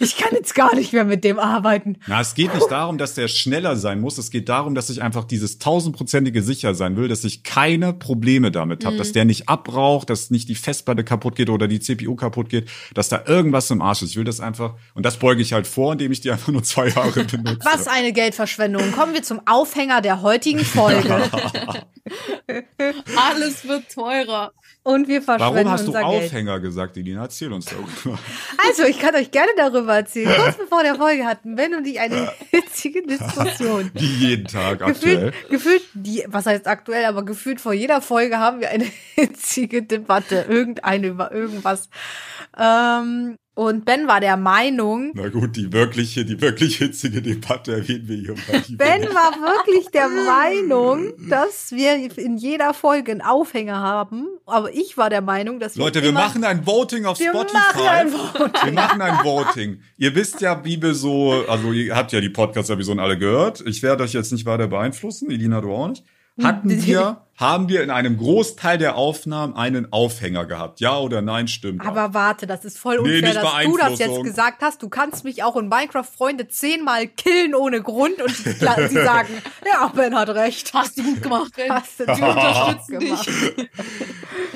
[0.00, 1.96] ich kann jetzt gar nicht mehr mit dem arbeiten.
[2.08, 4.18] Na, es geht nicht darum, dass der schneller sein muss.
[4.18, 8.50] Es geht darum, dass ich einfach dieses tausendprozentige sicher sein will, dass ich keine Probleme
[8.50, 12.16] damit habe, dass der nicht abraucht, dass nicht die Festplatte kaputt geht oder die CPU
[12.16, 14.10] kaputt geht, dass da irgendwas im Arsch ist.
[14.10, 16.64] Ich will das einfach, und das beuge ich halt vor, indem ich die einfach nur
[16.64, 17.60] zwei Jahre benutze.
[17.62, 18.90] Was eine Geldverschwendung.
[18.90, 21.30] Kommen wir zum Aufhänger der heutigen Folge.
[23.36, 24.52] Alles wird teurer.
[24.82, 26.24] Und wir verschwenden Warum hast du unser Geld.
[26.24, 27.22] Aufhänger gesagt, Elina?
[27.22, 28.18] Erzähl uns darüber.
[28.68, 30.32] Also, ich kann euch gerne darüber erzählen.
[30.36, 33.90] Kurz bevor der Folge hatten Ben und ich eine hitzige Diskussion.
[33.94, 35.32] Wie jeden Tag aktuell.
[35.32, 39.82] Gefühlt, gefühlt, die, was heißt aktuell, aber gefühlt vor jeder Folge haben wir eine hitzige
[39.82, 40.46] Debatte.
[40.48, 41.88] Irgendeine über irgendwas.
[42.56, 48.06] Ähm, und Ben war der Meinung, Na gut, die wirkliche, die wirklich hitzige Debatte erwähnen
[48.06, 48.62] wir hier mal.
[48.68, 54.26] Ben war wirklich der Meinung, dass wir in jeder Folge einen Aufhänger haben.
[54.44, 57.56] Aber ich war der Meinung, dass wir Leute, wir machen ein Voting auf Wir Spotify.
[57.56, 58.64] machen ein Voting.
[58.64, 59.80] Wir machen ein Voting.
[59.96, 63.64] Ihr wisst ja, wie wir so, also ihr habt ja die Podcast-Episoden alle gehört.
[63.66, 65.30] Ich werde euch jetzt nicht weiter beeinflussen.
[65.30, 66.04] Elina, du auch nicht.
[66.42, 70.80] Hatten wir, haben wir in einem Großteil der Aufnahmen einen Aufhänger gehabt?
[70.80, 71.48] Ja oder nein?
[71.48, 71.84] Stimmt.
[71.84, 74.82] Aber warte, das ist voll Nee, unfair, nicht dass du das jetzt gesagt hast.
[74.82, 79.28] Du kannst mich auch in Minecraft-Freunde zehnmal killen ohne Grund und sie sie sagen,
[79.72, 80.72] ja, Ben hat recht.
[80.74, 81.70] Hast du gut gemacht, Ben.
[81.70, 83.26] Hast du Wir unterstützen gemacht.
[83.26, 83.68] dich.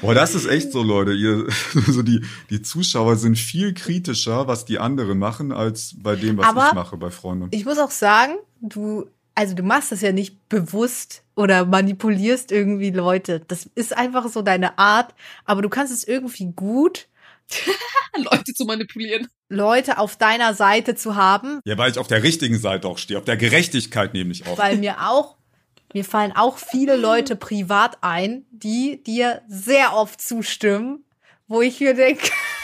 [0.01, 1.13] Boah, das ist echt so, Leute.
[1.13, 1.47] Ihr,
[1.87, 6.47] so die, die Zuschauer sind viel kritischer, was die anderen machen, als bei dem, was
[6.47, 7.49] Aber ich mache bei Freunden.
[7.51, 9.07] Ich muss auch sagen, du,
[9.41, 13.41] also du machst das ja nicht bewusst oder manipulierst irgendwie Leute.
[13.49, 15.15] Das ist einfach so deine Art,
[15.47, 17.09] aber du kannst es irgendwie gut,
[18.17, 19.29] Leute zu manipulieren.
[19.49, 23.19] Leute auf deiner Seite zu haben, Ja, weil ich auf der richtigen Seite auch stehe,
[23.19, 24.59] auf der Gerechtigkeit nämlich auch.
[24.59, 25.37] weil mir auch,
[25.95, 31.05] mir fallen auch viele Leute privat ein, die dir sehr oft zustimmen,
[31.49, 32.29] wo ich mir denke,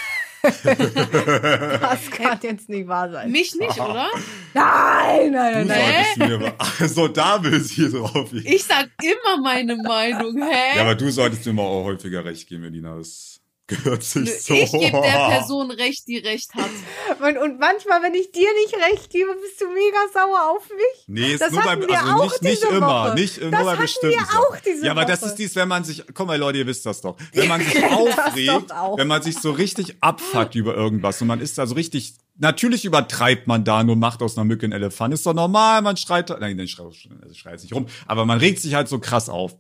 [1.81, 3.31] das kann jetzt nicht wahr sein.
[3.31, 4.09] Mich nicht, oder?
[4.55, 6.53] Nein, nein, nein, Du nein.
[6.81, 8.33] also da will sie drauf.
[8.33, 10.77] Ich sag immer meine Meinung, hä?
[10.77, 12.97] Ja, aber du solltest mir mal auch häufiger recht geben, Melina.
[12.97, 13.36] Das,
[13.67, 14.55] gehört sich so.
[14.55, 16.71] Ich gebe der Person recht, die recht hat.
[17.21, 21.05] Und, und manchmal, wenn ich dir nicht recht gebe, bist du mega sauer auf mich.
[21.07, 23.15] Nee, ist Das nur bei, also auch nicht, nicht diese immer, Woche.
[23.15, 25.29] nicht nur Das bei hatten bestimmten wir auch diese Ja, aber das Woche.
[25.31, 27.85] ist dies, wenn man sich, komm mal Leute, ihr wisst das doch, wenn man sich
[27.85, 32.15] aufregt, wenn man sich so richtig abfuckt über irgendwas und man ist da so richtig,
[32.39, 35.97] natürlich übertreibt man da nur macht aus einer Mücke einen Elefant, ist doch normal, man
[35.97, 36.95] schreit, nein, nein, schreit,
[37.35, 39.57] schreit nicht rum, aber man regt sich halt so krass auf.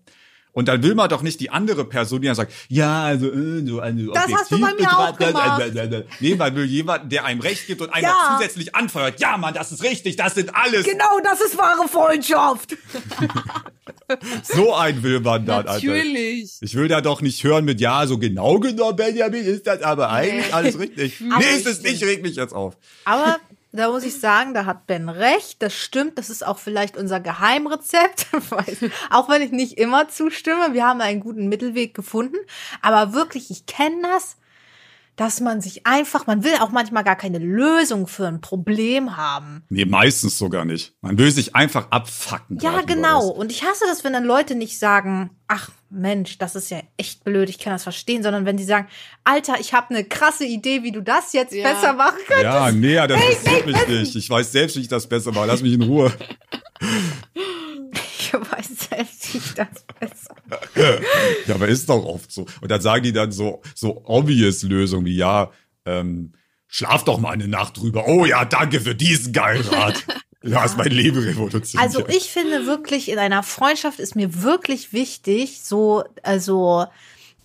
[0.56, 3.62] Und dann will man doch nicht die andere Person, die dann sagt, ja, also, äh,
[3.66, 5.62] so, also Das hast du bei mir auch gemacht.
[6.18, 8.38] Nee, man will jemanden, der einem recht gibt und einen Ja.
[8.38, 9.20] zusätzlich anfeuert.
[9.20, 10.86] Ja, Mann, das ist richtig, das sind alles.
[10.86, 12.74] Genau, das ist wahre Freundschaft.
[14.44, 15.72] So ein will man dann, Alter.
[15.74, 16.58] Natürlich.
[16.60, 20.10] Ich will da doch nicht hören mit, ja, so genau genommen, Benjamin, ist das aber
[20.10, 21.20] eigentlich alles richtig.
[21.20, 22.76] nee, ist es nicht, reg mich jetzt auf.
[23.04, 23.38] Aber
[23.76, 25.62] da muss ich sagen, da hat Ben recht.
[25.62, 26.18] Das stimmt.
[26.18, 28.26] Das ist auch vielleicht unser Geheimrezept.
[29.10, 30.72] Auch wenn ich nicht immer zustimme.
[30.72, 32.36] Wir haben einen guten Mittelweg gefunden.
[32.82, 34.36] Aber wirklich, ich kenne das,
[35.16, 39.64] dass man sich einfach, man will auch manchmal gar keine Lösung für ein Problem haben.
[39.70, 40.92] Nee, meistens sogar nicht.
[41.00, 42.58] Man will sich einfach abfacken.
[42.60, 43.26] Ja, genau.
[43.28, 47.24] Und ich hasse das, wenn dann Leute nicht sagen, ach Mensch, das ist ja echt
[47.24, 48.88] blöd, ich kann das verstehen, sondern wenn die sagen,
[49.24, 51.72] Alter, ich habe eine krasse Idee, wie du das jetzt Ja.
[51.72, 52.44] besser machen könntest.
[52.44, 54.16] Ja, nee, das interessiert mich nicht.
[54.16, 55.46] Ich weiß selbst, wie ich das besser mache.
[55.46, 56.12] Lass mich in Ruhe.
[58.26, 60.34] Ich weiß selbst nicht das besser.
[61.46, 62.46] Ja, aber ist doch oft so.
[62.60, 65.50] Und dann sagen die dann so, so obvious Lösungen wie, ja,
[65.84, 66.32] ähm,
[66.66, 68.06] schlaf doch mal eine Nacht drüber.
[68.06, 70.04] Oh ja, danke für diesen geilen Rat.
[70.42, 71.82] Du hast mein Leben revolutioniert.
[71.82, 76.86] Also ich finde wirklich, in einer Freundschaft ist mir wirklich wichtig, so, also,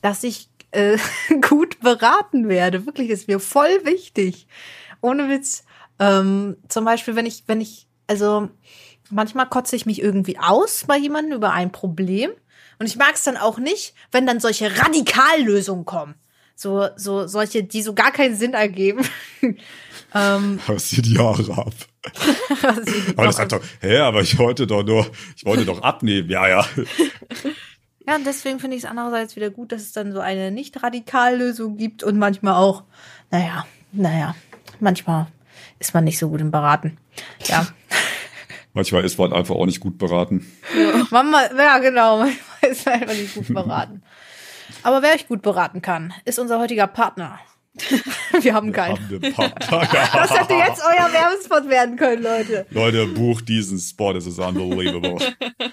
[0.02, 1.00] dass ich äh,
[1.50, 2.86] gut beraten werde.
[2.86, 4.46] Wirklich ist mir voll wichtig.
[5.02, 5.64] Ohne Witz.
[5.98, 8.50] Ähm, zum Beispiel, wenn ich, wenn ich, also
[9.12, 12.32] manchmal kotze ich mich irgendwie aus bei jemandem über ein Problem.
[12.80, 16.16] Und ich mag es dann auch nicht, wenn dann solche Radikallösungen kommen.
[16.56, 19.04] So, so, solche, die so gar keinen Sinn ergeben.
[20.14, 21.74] ähm, dir die Haare ab.
[23.16, 26.30] Aber das hat doch, hä, aber ich wollte doch nur, ich wollte doch abnehmen.
[26.30, 26.66] Ja, ja.
[28.08, 31.78] Ja, und deswegen finde ich es andererseits wieder gut, dass es dann so eine Nicht-Radikallösung
[31.78, 32.84] gibt und manchmal auch,
[33.30, 34.36] naja, naja,
[34.80, 35.28] manchmal
[35.78, 36.98] ist man nicht so gut im Beraten.
[37.46, 37.68] Ja.
[38.74, 40.50] Manchmal ist man einfach auch nicht gut beraten.
[41.10, 44.04] Mama, ja, genau, manchmal ist man einfach nicht gut beraten.
[44.84, 47.40] Aber wer euch gut beraten kann, ist unser heutiger Partner.
[48.42, 48.98] Wir haben keinen.
[48.98, 50.10] Haben wir Partner.
[50.14, 52.66] Das hätte jetzt euer Werbespot werden können, Leute.
[52.70, 55.18] Leute, bucht diesen Spot, es ist unbelievable.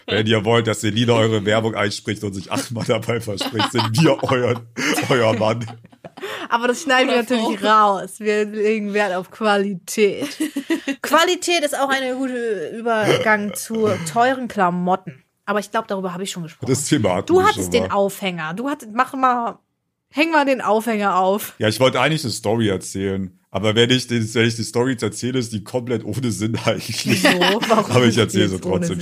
[0.06, 4.22] Wenn ihr wollt, dass Selina eure Werbung einspricht und sich achtmal dabei verspricht, sind wir
[4.22, 4.62] euer,
[5.08, 5.66] euer Mann.
[6.48, 7.96] Aber das schneiden wir Oder natürlich Frau.
[7.98, 8.14] raus.
[8.18, 10.28] Wir legen Wert auf Qualität.
[11.02, 15.22] Qualität ist auch ein guter Übergang zu teuren Klamotten.
[15.44, 16.70] Aber ich glaube, darüber habe ich schon gesprochen.
[16.70, 17.90] Das Thema hatten du wir hattest den.
[17.90, 18.52] Aufhänger.
[18.54, 19.58] Du hattest, mach mal,
[20.10, 21.54] häng mal den Aufhänger auf.
[21.58, 23.38] Ja, ich wollte eigentlich eine Story erzählen.
[23.50, 26.58] Aber wenn ich, den, wenn ich die Story jetzt erzähle, ist die komplett ohne Sinn
[26.64, 27.22] eigentlich.
[27.22, 27.28] So,
[27.68, 29.00] warum Aber ich erzähle die sie trotzdem.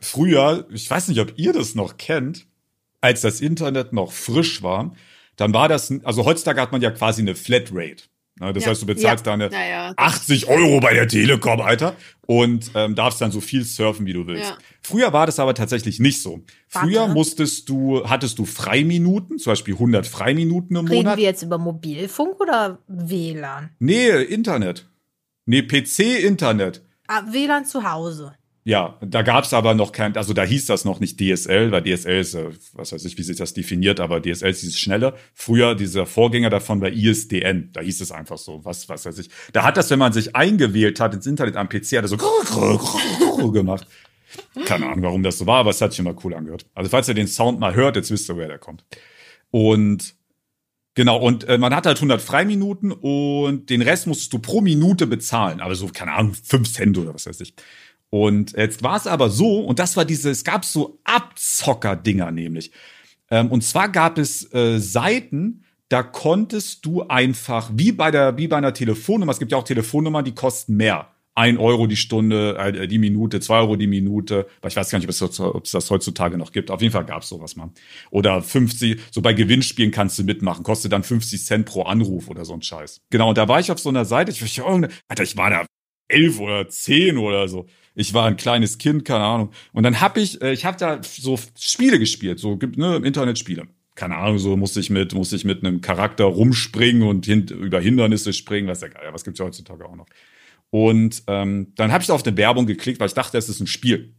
[0.00, 2.46] Früher, ich weiß nicht, ob ihr das noch kennt,
[3.00, 4.94] als das Internet noch frisch war,
[5.38, 8.04] dann war das, also heutzutage hat man ja quasi eine Flatrate.
[8.40, 8.70] Ne, Das Ja.
[8.70, 9.32] heißt, du bezahlst Ja.
[9.32, 9.92] deine Naja.
[9.96, 11.96] 80 Euro bei der Telekom, Alter,
[12.26, 14.50] und ähm, darfst dann so viel surfen, wie du willst.
[14.50, 14.58] Ja.
[14.80, 16.44] Früher war das aber tatsächlich nicht so.
[16.68, 17.14] Früher Warte.
[17.14, 21.16] musstest du, hattest du Freiminuten, zum Beispiel 100 Freiminuten im Reden Monat.
[21.16, 23.70] wir jetzt über Mobilfunk oder WLAN?
[23.80, 24.88] Nee, Internet.
[25.46, 26.82] Nee, PC-Internet.
[27.08, 28.34] Ah, WLAN zu Hause.
[28.68, 32.20] Ja, da gab's aber noch kein, also da hieß das noch nicht DSL, weil DSL
[32.20, 35.14] ist, äh, was weiß ich, wie sich das definiert, aber DSL ist dieses schnelle.
[35.32, 39.30] Früher, dieser Vorgänger davon war ISDN, da hieß es einfach so, was, was weiß ich.
[39.54, 42.18] Da hat das, wenn man sich eingewählt hat ins Internet am PC, hat er so
[43.50, 43.86] gemacht.
[44.66, 46.66] Keine Ahnung, warum das so war, aber es hat sich immer cool angehört.
[46.74, 48.84] Also falls ihr den Sound mal hört, jetzt wisst ihr, woher der kommt.
[49.50, 50.14] Und
[50.94, 55.06] Genau, und äh, man hat halt 100 Freiminuten und den Rest musstest du pro Minute
[55.06, 55.60] bezahlen.
[55.60, 57.54] Aber so, keine Ahnung, 5 Cent oder was weiß ich.
[58.10, 62.70] Und jetzt war es aber so, und das war diese, es gab so Abzocker-Dinger nämlich.
[63.30, 68.48] Ähm, und zwar gab es äh, Seiten, da konntest du einfach, wie bei der, wie
[68.48, 71.08] bei einer Telefonnummer, es gibt ja auch Telefonnummern, die kosten mehr.
[71.34, 74.48] Ein Euro die Stunde, äh, die Minute, zwei Euro die Minute.
[74.60, 76.70] Aber ich weiß gar nicht, ob es, das- ob es das heutzutage noch gibt.
[76.70, 77.70] Auf jeden Fall gab es sowas mal.
[78.10, 82.44] Oder 50, so bei Gewinnspielen kannst du mitmachen, kostet dann 50 Cent pro Anruf oder
[82.44, 83.02] so ein Scheiß.
[83.10, 85.66] Genau, und da war ich auf so einer Seite, ich, Alter, ich war da
[86.08, 87.66] elf oder zehn oder so.
[87.98, 89.50] Ich war ein kleines Kind, keine Ahnung.
[89.72, 93.04] Und dann hab ich, äh, ich habe da so Spiele gespielt, so gibt ne, im
[93.04, 93.66] Internet Spiele.
[93.96, 97.80] Keine Ahnung, so musste ich mit, musste ich mit einem Charakter rumspringen und hint, über
[97.80, 100.06] Hindernisse springen, was ja was gibt's ja heutzutage auch noch.
[100.70, 103.66] Und ähm, dann habe ich auf eine Werbung geklickt, weil ich dachte, es ist ein
[103.66, 104.14] Spiel.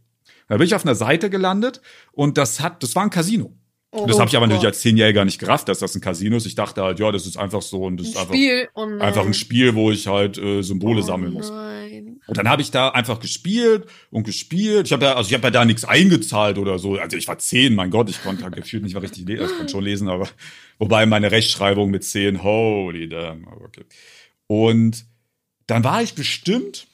[0.48, 1.80] Da bin ich auf einer Seite gelandet
[2.12, 3.56] und das hat, das war ein Casino.
[3.92, 6.46] Oh das habe ich aber natürlich als Zehnjähriger nicht gerafft, dass das ein Casino ist.
[6.46, 8.68] Ich dachte halt, ja, das ist einfach so und das ein ist einfach, Spiel.
[8.74, 11.50] Oh einfach ein Spiel, wo ich halt äh, Symbole oh sammeln muss.
[11.50, 12.20] Nein.
[12.24, 14.86] Und dann habe ich da einfach gespielt und gespielt.
[14.86, 16.94] Ich habe ja, also ich habe ja da nichts eingezahlt oder so.
[16.98, 19.46] Also ich war zehn, mein Gott, ich konnte halt gefühlt nicht mal richtig lesen.
[19.46, 20.28] Ich konnte schon lesen, aber
[20.78, 23.84] wobei meine Rechtschreibung mit zehn, holy damn, okay.
[24.46, 25.04] Und
[25.66, 26.86] dann war ich bestimmt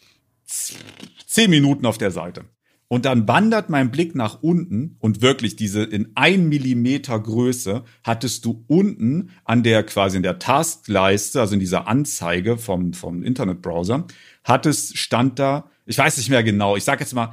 [0.47, 2.47] zehn Minuten auf der Seite.
[2.89, 8.45] Und dann wandert mein Blick nach unten und wirklich diese in ein Millimeter Größe hattest
[8.45, 14.07] du unten an der quasi in der Taskleiste, also in dieser Anzeige vom, vom Internetbrowser,
[14.45, 17.33] hattest, stand da, ich weiß nicht mehr genau, ich sag jetzt mal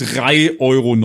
[0.00, 0.96] 3,99 Euro.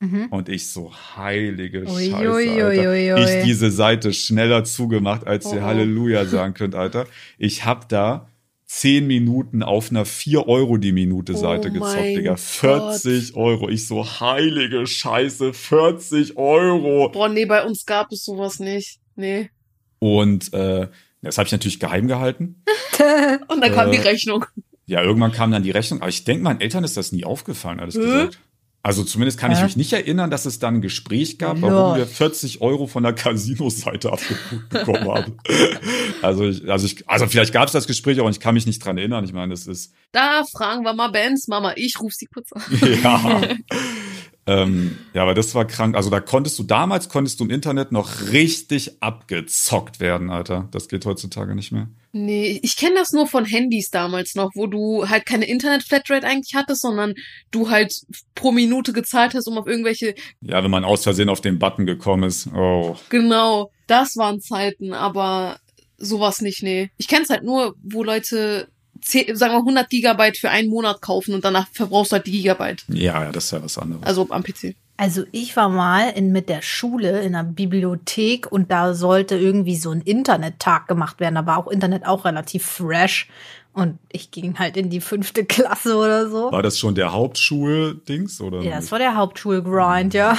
[0.00, 0.26] Mhm.
[0.30, 2.90] Und ich so, heilige Ui, Scheiße, ui, Alter.
[2.90, 3.24] ui.
[3.38, 5.64] Ich diese Seite schneller zugemacht, als ihr Oh.
[5.64, 7.06] Halleluja sagen könnt, Alter.
[7.38, 8.28] Ich hab da
[8.74, 12.36] 10 Minuten auf einer 4 Euro die Minute Seite Oh gezockt, Digga.
[12.36, 13.68] 40 Euro.
[13.68, 17.10] Ich so, heilige Scheiße, 40 Euro.
[17.10, 18.98] Boah, nee, bei uns gab es sowas nicht.
[19.14, 19.50] Nee.
[19.98, 20.88] Und äh,
[21.20, 22.64] das habe ich natürlich geheim gehalten.
[23.48, 24.46] Und dann kam Äh, die Rechnung.
[24.86, 26.00] Ja, irgendwann kam dann die Rechnung.
[26.00, 28.38] Aber ich denke, meinen Eltern ist das nie aufgefallen, alles gesagt.
[28.84, 29.64] Also zumindest kann ich Hä?
[29.64, 31.70] mich nicht erinnern, dass es dann ein Gespräch gab, Lol.
[31.70, 35.36] warum wir 40 Euro von der Casino-Seite abgebucht bekommen haben.
[36.22, 38.84] also, ich, also, ich, also vielleicht gab es das Gespräch, aber ich kann mich nicht
[38.84, 39.24] dran erinnern.
[39.24, 41.74] Ich meine, das ist Da fragen wir mal Benz Mama.
[41.76, 42.62] Ich ruf sie kurz an.
[43.02, 43.42] ja.
[44.46, 45.94] ähm, ja, aber das war krank.
[45.94, 50.68] Also da konntest du damals konntest du im Internet noch richtig abgezockt werden, Alter.
[50.72, 51.88] Das geht heutzutage nicht mehr.
[52.10, 56.54] Nee, ich kenne das nur von Handys damals noch, wo du halt keine Internet-Flatrate eigentlich
[56.54, 57.14] hattest, sondern
[57.52, 57.94] du halt
[58.34, 61.86] pro Minute gezahlt hast, um auf irgendwelche, Ja, wenn man aus Versehen auf den Button
[61.86, 62.48] gekommen ist.
[62.54, 62.96] Oh.
[63.08, 65.58] genau, das waren Zeiten, aber
[65.96, 66.90] sowas nicht, nee.
[66.98, 68.68] Ich kenn's halt nur, wo Leute,
[69.02, 72.32] 10, sagen wir 100 Gigabyte für einen Monat kaufen und danach verbrauchst du halt die
[72.32, 72.84] Gigabyte.
[72.88, 74.04] Ja, ja, das ist ja was anderes.
[74.04, 74.74] Also am PC.
[74.96, 79.76] Also ich war mal in, mit der Schule in einer Bibliothek und da sollte irgendwie
[79.76, 81.34] so ein Internettag gemacht werden.
[81.34, 83.28] Da war auch Internet auch relativ fresh.
[83.72, 86.52] Und ich ging halt in die fünfte Klasse oder so.
[86.52, 88.60] War das schon der Hauptschuldings oder?
[88.62, 90.36] Ja, das war der Hauptschulgrind, ja.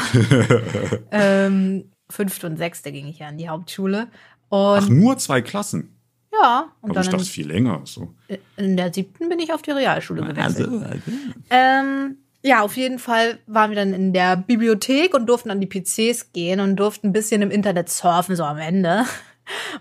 [1.11, 4.07] ähm, fünfte und sechste ging ich ja in die Hauptschule.
[4.49, 5.92] Ach, Und nur zwei Klassen.
[6.41, 7.81] Ja, und Aber ich dann dachte viel länger.
[7.85, 8.13] So.
[8.27, 10.69] in, in der siebten bin ich auf die Realschule gewechselt.
[10.83, 11.01] also.
[11.49, 15.67] Ähm, ja, auf jeden Fall waren wir dann in der Bibliothek und durften an die
[15.67, 19.05] PCs gehen und durften ein bisschen im Internet surfen, so am Ende.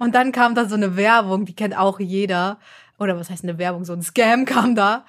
[0.00, 2.58] Und dann kam da so eine Werbung, die kennt auch jeder.
[2.98, 3.84] Oder was heißt eine Werbung?
[3.84, 5.04] So ein Scam kam da.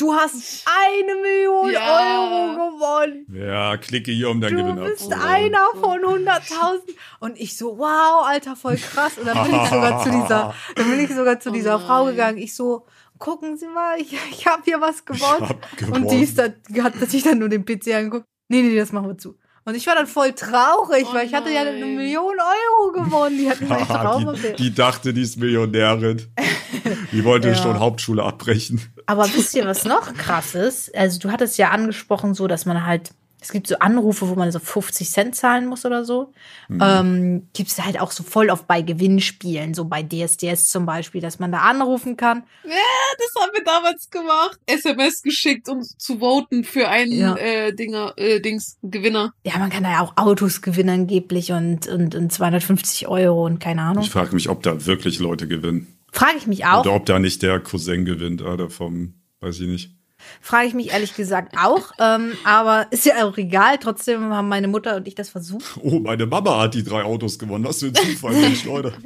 [0.00, 2.50] Du hast eine Million Ja.
[2.56, 3.26] Euro gewonnen.
[3.34, 5.22] Ja, klicke hier, um deinen Du Gewinn bist abzuholen.
[5.22, 6.80] einer von 100.000.
[7.20, 9.18] Und ich so, wow, Alter, voll krass.
[9.18, 12.06] Und dann bin ich sogar zu dieser, dann bin ich sogar zu Oh dieser Frau
[12.06, 12.38] gegangen.
[12.38, 12.86] Ich so,
[13.18, 15.48] gucken Sie mal, ich, ich habe hier was gewonnen.
[15.48, 18.26] hab Und die ist dann, hat sich dann nur den PC angeguckt.
[18.48, 19.36] Nee, nee, das machen wir zu.
[19.70, 21.94] Und ich war dann voll traurig, Oh weil ich hatte ja eine nein.
[21.96, 23.38] Million Euro gewonnen.
[23.38, 23.68] Die hatten
[24.32, 26.22] mich die, die dachte, die ist Millionärin.
[27.12, 27.54] Die wollte Ja.
[27.54, 28.80] schon Hauptschule abbrechen.
[29.06, 30.94] Aber wisst ihr, was noch krass ist?
[30.96, 33.10] Also du hattest ja angesprochen, so dass man halt,
[33.42, 36.32] es gibt so Anrufe, wo man so 50 Cent zahlen muss oder so.
[36.70, 41.20] Ähm, Gibt es halt auch so voll oft bei Gewinnspielen, so bei DSDS zum Beispiel,
[41.20, 42.42] dass man da anrufen kann.
[42.64, 44.58] Das haben wir damals gemacht.
[44.66, 47.36] SMS geschickt, um zu voten für einen Ja.
[47.36, 49.32] äh, Dinger, äh, Dings, Gewinner.
[49.44, 53.58] Ja, man kann da ja auch Autos gewinnen angeblich und, und, und 250 Euro und
[53.58, 54.04] keine Ahnung.
[54.04, 55.96] Ich frage mich, ob da wirklich Leute gewinnen.
[56.12, 56.80] Frage ich mich auch.
[56.80, 59.99] Oder ob da nicht der Cousin gewinnt, oder vom, weiß ich nicht.
[60.40, 61.92] Frage ich mich ehrlich gesagt auch.
[61.98, 63.78] Ähm, aber ist ja auch egal.
[63.78, 65.78] Trotzdem haben meine Mutter und ich das versucht.
[65.82, 67.64] Oh, meine Mama hat die drei Autos gewonnen.
[67.64, 68.92] Was für ein Zufall, Mensch, Leute.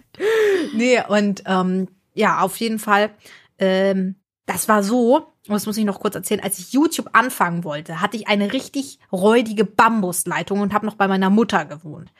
[0.72, 3.10] Nee, und ähm, ja, auf jeden Fall.
[3.58, 4.16] Ähm,
[4.46, 8.00] das war so, und das muss ich noch kurz erzählen, als ich YouTube anfangen wollte,
[8.00, 12.10] hatte ich eine richtig räudige Bambusleitung und habe noch bei meiner Mutter gewohnt.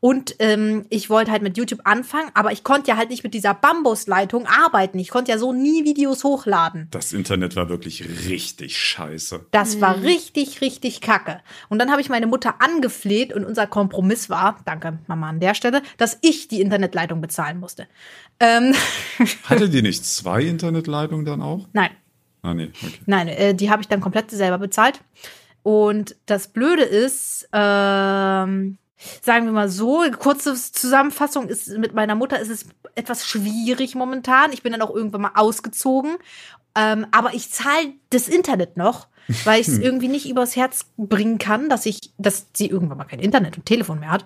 [0.00, 3.34] Und ähm, ich wollte halt mit YouTube anfangen, aber ich konnte ja halt nicht mit
[3.34, 4.98] dieser Bambusleitung arbeiten.
[4.98, 6.88] Ich konnte ja so nie Videos hochladen.
[6.90, 9.44] Das Internet war wirklich richtig scheiße.
[9.50, 11.42] Das war richtig, richtig kacke.
[11.68, 15.54] Und dann habe ich meine Mutter angefleht und unser Kompromiss war, danke Mama an der
[15.54, 17.86] Stelle, dass ich die Internetleitung bezahlen musste.
[18.40, 18.74] Ähm,
[19.44, 21.68] Hatte die nicht zwei Internetleitungen dann auch?
[21.74, 21.90] nein,
[22.42, 23.00] Ah, nee, okay.
[23.06, 25.00] nein, äh, die habe ich dann komplett selber bezahlt.
[25.62, 28.78] Und das Blöde ist, ähm,
[29.20, 34.52] sagen wir mal so, kurze Zusammenfassung ist, mit meiner Mutter ist es etwas schwierig momentan.
[34.52, 36.16] Ich bin dann auch irgendwann mal ausgezogen.
[36.76, 39.08] Ähm, aber ich zahle das Internet noch,
[39.44, 43.04] weil ich es irgendwie nicht übers Herz bringen kann, dass ich, dass sie irgendwann mal
[43.04, 44.24] kein Internet und Telefon mehr hat.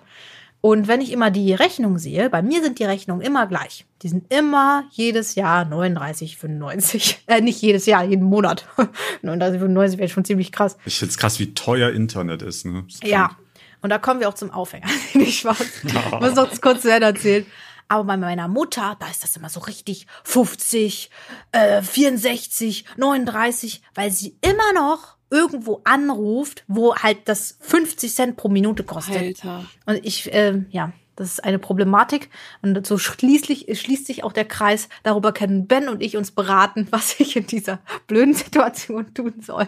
[0.67, 3.85] Und wenn ich immer die Rechnung sehe, bei mir sind die Rechnungen immer gleich.
[4.01, 7.17] Die sind immer jedes Jahr 39,95.
[7.27, 8.65] Äh, nicht jedes Jahr, jeden Monat.
[9.23, 10.75] 39,95 wäre schon ziemlich krass.
[10.85, 12.83] Ich find's krass, wie teuer Internet ist, ne?
[12.87, 13.27] Ist Ja.
[13.27, 13.37] krank.
[13.83, 14.87] Und da kommen wir auch zum Aufhänger.
[15.13, 15.57] Nicht Spaß.
[15.83, 17.45] Ich muss noch kurz zu Ende erzählen.
[17.87, 21.11] Aber bei meiner Mutter, da ist das immer so richtig 50,
[21.51, 28.49] äh, 64, 39, weil sie immer noch irgendwo anruft, wo halt das 50 Cent pro
[28.49, 29.17] Minute kostet.
[29.17, 29.65] Alter.
[29.85, 32.29] Und ich, äh, ja, das ist eine Problematik.
[32.61, 34.89] Und so schließlich schließt sich auch der Kreis.
[35.03, 39.67] Darüber können Ben und ich uns beraten, was ich in dieser blöden Situation tun soll.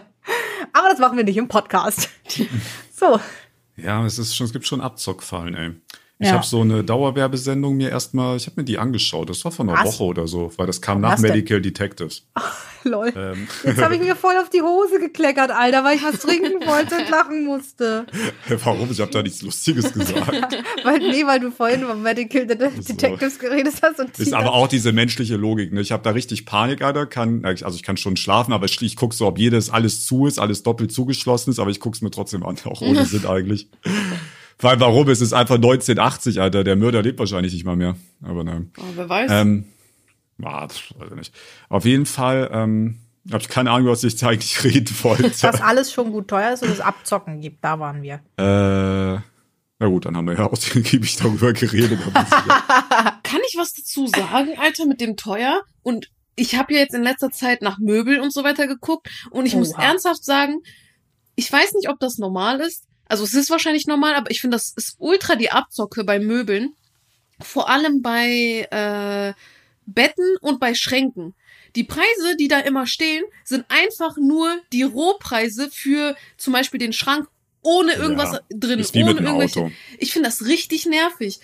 [0.72, 2.08] Aber das machen wir nicht im Podcast.
[2.92, 3.20] So.
[3.76, 5.70] Ja, es ist schon, es gibt schon Abzockfallen, ey.
[6.20, 6.32] Ich Ja.
[6.34, 9.30] habe so eine Dauerwerbesendung mir erstmal, ich habe mir die angeschaut.
[9.30, 9.84] Das war vor einer Was?
[10.00, 11.30] Woche oder so, weil das kam nach Was denn?
[11.30, 12.26] Medical Detectives.
[12.84, 13.12] Lol.
[13.16, 16.60] Ähm, Jetzt habe ich mir voll auf die Hose gekleckert, Alter, weil ich was trinken
[16.66, 18.06] wollte und lachen musste.
[18.64, 18.90] warum?
[18.90, 20.56] Ich habe da nichts Lustiges gesagt.
[20.84, 24.66] Weil, nee, weil du vorhin über Medical Det Detectives geredet hast und Ist aber auch
[24.68, 25.72] diese menschliche Logik.
[25.72, 25.80] Ne?
[25.80, 27.06] Ich habe da richtig Panik, Alter.
[27.06, 30.26] Kann, also ich kann schon schlafen, aber ich, ich guck so, ob jedes alles zu
[30.26, 33.68] ist, alles doppelt zugeschlossen ist, aber ich guck's mir trotzdem an, auch ohne Sinn eigentlich.
[34.60, 35.08] Weil warum?
[35.08, 36.64] Es ist einfach 1980, Alter.
[36.64, 37.96] Der Mörder lebt wahrscheinlich nicht mal mehr.
[38.22, 38.72] Aber nein.
[38.78, 39.30] Oh, wer weiß.
[39.32, 39.66] Ähm,
[40.42, 41.34] ah, pf, weiß ich nicht.
[41.68, 42.98] Auf jeden Fall ähm,
[43.30, 45.30] habe ich keine Ahnung, was ich eigentlich reden wollte.
[45.30, 47.62] dass alles schon gut teuer ist und es Abzocken gibt.
[47.62, 48.20] Da waren wir.
[48.36, 49.20] Äh,
[49.80, 52.00] na gut, dann haben wir ja ausgiebig darüber geredet.
[53.22, 55.62] Kann ich was dazu sagen, Alter, mit dem teuer?
[55.82, 59.46] Und ich habe ja jetzt in letzter Zeit nach Möbel und so weiter geguckt und
[59.46, 59.82] ich muss Oha.
[59.82, 60.62] ernsthaft sagen,
[61.36, 62.87] ich weiß nicht, ob das normal ist.
[63.08, 66.74] Also es ist wahrscheinlich normal, aber ich finde, das ist ultra die Abzocke bei Möbeln.
[67.40, 69.32] Vor allem bei äh,
[69.86, 71.34] Betten und bei Schränken.
[71.76, 76.92] Die Preise, die da immer stehen, sind einfach nur die Rohpreise für zum Beispiel den
[76.92, 77.28] Schrank
[77.62, 79.60] ohne irgendwas Ja, drin, ist wie ohne mit irgendwelche.
[79.60, 79.72] Auto.
[79.98, 81.40] Ich finde das richtig nervig.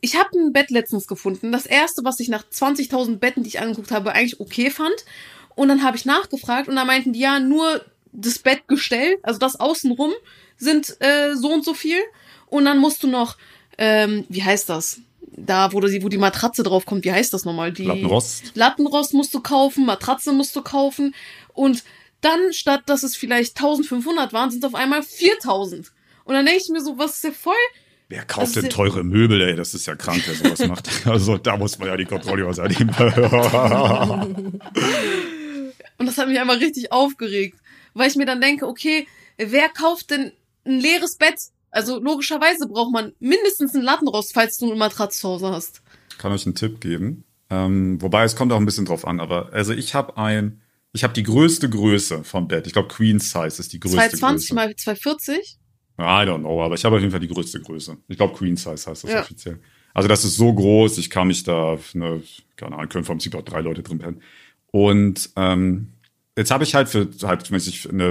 [0.00, 1.52] Ich habe ein Bett letztens gefunden.
[1.52, 5.04] Das erste, was ich nach 20.000 Betten, die ich angeguckt habe, eigentlich okay fand.
[5.54, 9.56] Und dann habe ich nachgefragt und da meinten die ja nur das Bettgestell, also das
[9.56, 10.12] außenrum,
[10.56, 11.98] sind äh, so und so viel.
[12.46, 13.36] Und dann musst du noch,
[13.78, 15.00] ähm, wie heißt das?
[15.36, 17.72] Da, wo, die, wo die Matratze drauf kommt, wie heißt das nochmal?
[17.72, 18.52] Die Lattenrost.
[18.54, 21.14] Lattenrost musst du kaufen, Matratze musst du kaufen.
[21.52, 21.82] Und
[22.20, 25.90] dann, statt dass es vielleicht 1500 waren, sind es auf einmal 4000.
[26.24, 27.54] Und dann denke ich mir so, was ist ja voll
[28.08, 29.56] Wer kauft denn teure Möbel, ey?
[29.56, 30.88] Das ist ja krank, wer sowas macht.
[31.06, 32.90] Also da muss man ja die Kontrolle übernehmen.
[35.98, 37.58] Und das hat mich einmal richtig aufgeregt,
[37.94, 40.32] weil ich mir dann denke, okay, wer kauft denn
[40.64, 41.36] ein leeres Bett?
[41.70, 45.82] Also logischerweise braucht man mindestens einen Lattenrost, falls du eine Matratze zu Hause hast.
[46.18, 47.24] Kann euch einen Tipp geben.
[47.50, 49.20] Ähm, wobei es kommt auch ein bisschen drauf an.
[49.20, 50.60] Aber also ich habe ein,
[50.92, 52.66] ich habe die größte Größe vom Bett.
[52.66, 54.54] Ich glaube Queen Size ist die größte 220 Größe.
[54.54, 55.58] mal 240?
[55.98, 57.96] I don't know, aber ich habe auf jeden Fall die größte Größe.
[58.08, 59.20] Ich glaube Queen Size heißt das Ja.
[59.22, 59.60] offiziell.
[59.92, 62.20] Also das ist so groß, ich kann mich da, ne,
[62.56, 64.22] keine Ahnung, können vom Prinzip auch drei Leute drin pennen.
[64.72, 65.92] Und ähm,
[66.36, 68.04] jetzt habe ich halt für halt mäßig eine,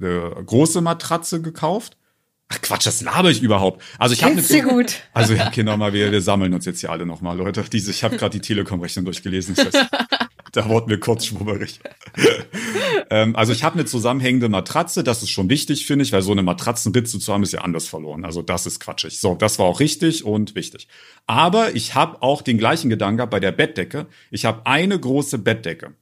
[0.00, 1.96] äh, eine große Matratze gekauft.
[2.48, 3.82] Ach Quatsch, das laber ich überhaupt.
[3.98, 5.00] Also ich habe dir gut?
[5.12, 7.64] Also ja, genau mal, wir, wir sammeln uns jetzt hier alle nochmal, Leute.
[7.64, 9.56] Diese, ich habe gerade die Telekom-Rechnung durchgelesen.
[9.56, 9.90] Das heißt,
[10.52, 11.80] da wurden wir kurz schwummerig.
[13.10, 16.30] ähm, also ich habe eine zusammenhängende Matratze, das ist schon wichtig, finde ich, weil so
[16.30, 18.24] eine Matratzenritze zu haben, ist ja anders verloren.
[18.24, 19.18] Also das ist quatschig.
[19.18, 20.86] So, das war auch richtig und wichtig.
[21.26, 24.06] Aber ich habe auch den gleichen Gedanken gehabt bei der Bettdecke.
[24.30, 25.94] Ich habe eine große Bettdecke.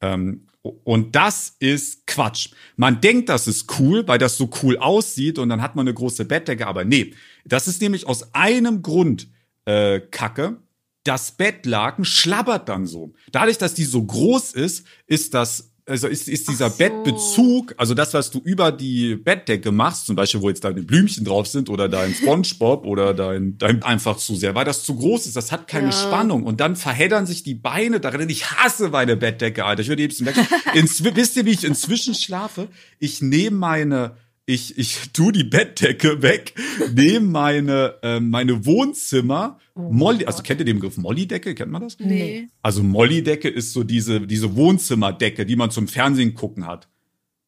[0.00, 2.48] Ähm, und das ist Quatsch.
[2.76, 5.92] Man denkt, das ist cool, weil das so cool aussieht und dann hat man eine
[5.94, 7.12] große Bettdecke, aber nee,
[7.44, 9.28] das ist nämlich aus einem Grund
[9.66, 10.62] äh, Kacke.
[11.04, 13.12] Das Bettlaken schlabbert dann so.
[13.30, 16.78] Dadurch, dass die so groß ist, ist das also ist, ist dieser so.
[16.78, 21.24] Bettbezug, also das, was du über die Bettdecke machst, zum Beispiel, wo jetzt deine Blümchen
[21.24, 25.26] drauf sind oder dein Spongebob oder dein, dein einfach zu sehr, weil das zu groß
[25.26, 25.92] ist, das hat keine Ja.
[25.92, 28.28] Spannung und dann verheddern sich die Beine darin.
[28.30, 29.82] Ich hasse meine Bettdecke, Alter.
[29.82, 30.36] Ich würde liebsten weg.
[30.74, 32.68] Wisst ihr, wie ich inzwischen schlafe?
[32.98, 34.16] Ich nehme meine
[34.46, 36.54] ich, ich tu die Bettdecke weg,
[36.94, 41.54] nehme meine, äh, meine Wohnzimmer, Molly, also kennt ihr den Begriff Mollydecke?
[41.54, 41.98] Kennt man das?
[41.98, 42.48] Nee.
[42.62, 46.88] Also Mollydecke ist so diese, diese Wohnzimmerdecke, die man zum Fernsehen gucken hat.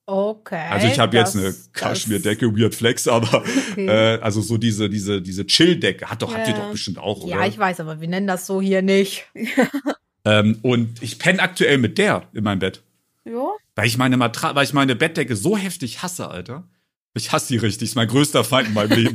[0.08, 0.68] Okay.
[0.70, 3.86] Also ich habe jetzt eine Kaschmirdecke, Weird Flex, aber Okay.
[3.86, 6.08] äh, also so diese, diese, diese Chill-Decke.
[6.08, 6.60] Hat doch, habt ihr Ja.
[6.60, 7.36] doch bestimmt auch, oder?
[7.36, 9.26] Ja, ich weiß, aber wir nennen das so hier nicht.
[10.24, 12.82] ähm, und ich penne aktuell mit der in meinem Bett.
[13.24, 13.48] Ja.
[13.74, 16.68] Weil ich meine Matra weil ich meine Bettdecke so heftig hasse, Alter.
[17.16, 17.90] Ich hasse die richtig.
[17.90, 19.14] Ist mein größter Feind in meinem Leben.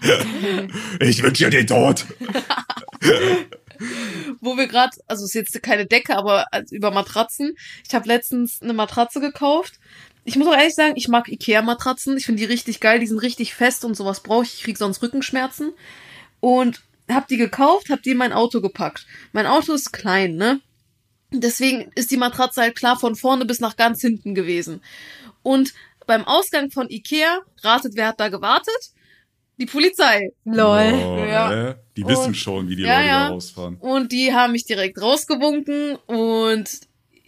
[1.00, 2.06] ich wünsche dir den Tod.
[4.40, 7.54] Wo wir gerade, also ist jetzt keine Decke, aber als- über Matratzen.
[7.86, 9.74] Ich habe letztens eine Matratze gekauft.
[10.24, 12.16] Ich muss auch ehrlich sagen, ich mag Ikea-Matratzen.
[12.16, 12.98] Ich finde die richtig geil.
[12.98, 14.54] Die sind richtig fest und sowas brauche ich.
[14.54, 15.72] Ich krieg sonst Rückenschmerzen.
[16.40, 19.06] Und hab die gekauft, hab die in mein Auto gepackt.
[19.32, 20.60] Mein Auto ist klein, ne?
[21.30, 24.82] Deswegen ist die Matratze halt klar von vorne bis nach ganz hinten gewesen.
[25.42, 25.72] Und
[26.08, 28.74] beim Ausgang von Ikea, ratet, wer hat da gewartet?
[29.60, 30.30] Die Polizei.
[30.44, 30.92] Lol.
[30.94, 31.70] Oh, Ja.
[31.70, 33.20] äh, Die wissen Und- schon, wie die ja, Leute ja.
[33.26, 33.76] da rausfahren.
[33.80, 36.68] Und die haben mich direkt rausgewunken und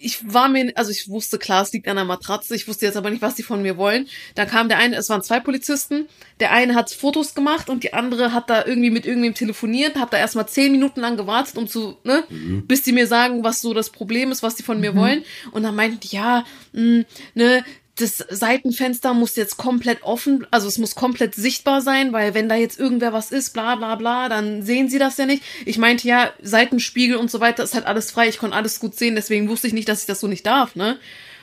[0.02, 2.54] ich war mir, also ich wusste klar, es liegt an der Matratze.
[2.54, 4.06] Ich wusste jetzt aber nicht, was die von mir wollen.
[4.34, 6.08] Dann kam der eine, es waren zwei Polizisten.
[6.38, 10.12] Der eine hat Fotos gemacht und die andere hat da irgendwie mit irgendwem telefoniert, hat
[10.14, 12.66] da erstmal zehn Minuten lang gewartet, um zu, ne, Mhm.
[12.66, 15.22] bis die mir sagen, was so das Problem ist, was die von mir wollen.
[15.50, 17.04] Und dann meinten die, ja, mh,
[17.34, 17.62] ne,
[18.00, 22.56] das Seitenfenster muss jetzt komplett offen, also es muss komplett sichtbar sein, weil wenn da
[22.56, 25.42] jetzt irgendwer was ist, bla bla bla, dann sehen sie das ja nicht.
[25.64, 28.96] Ich meinte ja, Seitenspiegel und so weiter ist halt alles frei, ich konnte alles gut
[28.96, 30.98] sehen, deswegen wusste ich nicht, dass ich das so nicht darf, ne?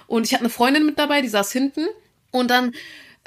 [0.07, 1.85] Und ich hatte eine Freundin mit dabei, die saß hinten
[2.31, 2.73] und dann,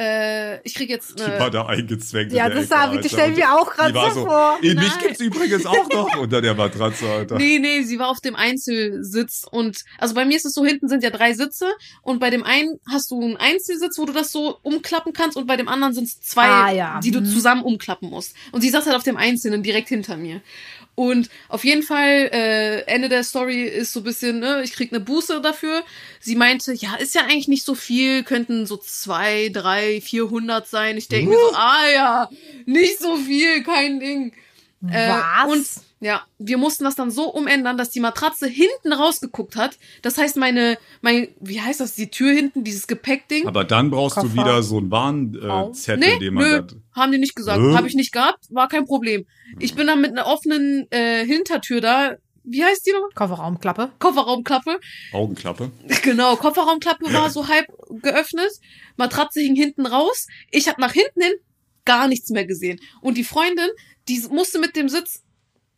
[0.00, 2.32] äh, ich krieg jetzt Die eine, war da eingezwängt.
[2.32, 3.08] Ja, das Ecke, hab ich- Alter.
[3.10, 4.58] stell mir auch Die war so vor.
[4.62, 4.98] In mich Nein.
[5.02, 7.36] gibt's übrigens auch noch unter der Matratze, Alter.
[7.36, 10.88] Nee, nee, sie war auf dem Einzelsitz und also bei mir ist es so, hinten
[10.88, 11.66] sind ja drei Sitze
[12.02, 15.46] und bei dem einen hast du einen Einzelsitz, wo du das so umklappen kannst und
[15.46, 17.00] bei dem anderen sind es zwei, Ah, ja.
[17.02, 17.26] die du Mhm.
[17.26, 18.34] zusammen umklappen musst.
[18.52, 20.40] Und sie saß halt auf dem Einzelnen direkt hinter mir.
[21.00, 24.92] Und auf jeden Fall, äh, Ende der Story ist so ein bisschen, ne, ich krieg
[24.92, 25.82] eine Buße dafür.
[26.20, 30.98] Sie meinte, ja, ist ja eigentlich nicht so viel, könnten so zwei, drei, vierhundert sein.
[30.98, 32.30] Ich denke mir so, ah ja,
[32.66, 34.34] nicht so viel, kein Ding.
[34.90, 35.50] Äh, Was?
[35.50, 35.66] Und
[36.02, 39.78] ja, wir mussten das dann so umändern, dass die Matratze hinten rausgeguckt hat.
[40.00, 43.46] Das heißt, meine, mein, wie heißt das, die Tür hinten, dieses Gepäckding.
[43.46, 44.34] Aber dann brauchst du Koffer.
[44.34, 46.74] wieder so einen Warnzettel, nee, den man nö, da.
[46.98, 47.60] haben die nicht gesagt.
[47.60, 47.74] Hä?
[47.74, 49.26] Habe ich nicht gehabt, war kein Problem.
[49.58, 52.16] Ich bin dann mit einer offenen äh, Hintertür da.
[52.44, 53.10] Wie heißt die nochmal?
[53.14, 53.92] Kofferraumklappe.
[53.98, 54.80] Kofferraumklappe.
[55.12, 55.70] Augenklappe.
[56.02, 57.66] Genau, Kofferraumklappe war so halb
[58.00, 58.50] geöffnet.
[58.96, 60.26] Matratze hing hinten raus.
[60.50, 61.34] Ich habe nach hinten hin
[61.84, 62.80] gar nichts mehr gesehen.
[63.02, 63.68] Und die Freundin,
[64.08, 65.22] die musste mit dem Sitz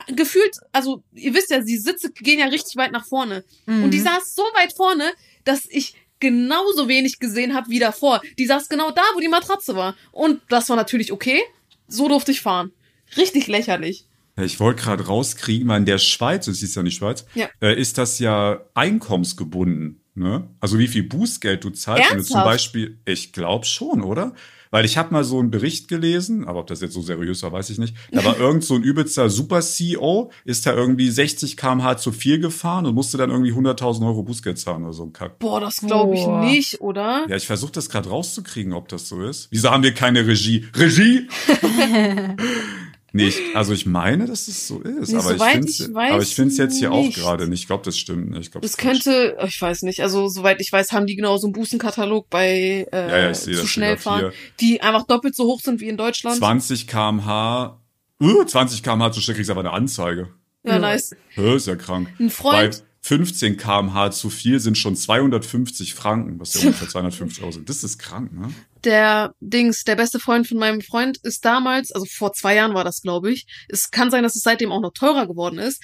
[0.08, 3.44] gefühlt, also ihr wisst ja, die Sitze gehen ja richtig weit nach vorne.
[3.66, 3.84] Mhm.
[3.84, 5.10] Und die saß so weit vorne,
[5.44, 8.22] dass ich genauso wenig gesehen habe wie davor.
[8.38, 9.96] Die saß genau da, wo die Matratze war.
[10.12, 11.40] Und das war natürlich okay.
[11.88, 12.70] So durfte ich fahren.
[13.16, 14.06] Richtig lächerlich.
[14.40, 17.48] Ich wollte gerade rauskriegen, weil in der Schweiz, das ist ja nicht Schweiz, Ja.
[17.60, 20.00] äh, ist das ja einkommensgebunden.
[20.14, 20.48] Ne?
[20.60, 22.44] Also wie viel Bußgeld du zahlst, wenn du zum Ernsthaft?
[22.44, 24.34] Beispiel, ich glaube schon, oder?
[24.72, 27.52] Weil ich habe mal so einen Bericht gelesen, aber ob das jetzt so seriös war,
[27.52, 27.94] weiß ich nicht.
[28.10, 32.86] Da war irgend so ein übelster Super-CEO, ist da irgendwie 60 km/h zu viel gefahren
[32.86, 35.38] und musste dann irgendwie 100.000 Euro Bußgeld zahlen oder so ein Kack.
[35.40, 37.26] Boah, das glaube ich nicht, oder?
[37.28, 39.48] Ja, ich versuche das gerade rauszukriegen, ob das so ist.
[39.50, 40.66] Wieso haben wir keine Regie?
[40.74, 41.28] Regie?
[43.14, 43.38] nicht.
[43.54, 46.22] Also ich meine, dass es so ist, Nee, aber ich finde ich es weiß aber
[46.22, 47.18] ich find's jetzt hier auch nicht.
[47.18, 47.60] gerade nicht.
[47.60, 48.40] Ich glaube, das stimmt nicht.
[48.46, 49.04] Ich glaub, Es ist Quatsch.
[49.04, 52.86] könnte, ich weiß nicht, also soweit ich weiß, haben die genau so einen Bußenkatalog bei
[52.92, 55.88] äh, Ja, ja, ich zu das schnell fahren, die einfach doppelt so hoch sind wie
[55.88, 56.36] in Deutschland.
[56.36, 57.78] 20 km/h.
[58.20, 60.28] Uh, 20 km/h zu schnell kriegst du aber eine Anzeige.
[60.64, 61.14] Ja, nice.
[61.30, 62.08] Hä, ist ja krank.
[62.20, 67.42] Ein Freund, Bei 15 km/h zu viel sind schon 250 Franken, was ja ungefähr 250
[67.42, 67.68] Euro sind.
[67.68, 68.52] Das ist krank, ne?
[68.84, 72.84] der Dings, der beste Freund von meinem Freund ist damals, also vor zwei Jahren war
[72.84, 73.46] das, glaube ich.
[73.68, 75.82] Es kann sein, dass es seitdem auch noch teurer geworden ist.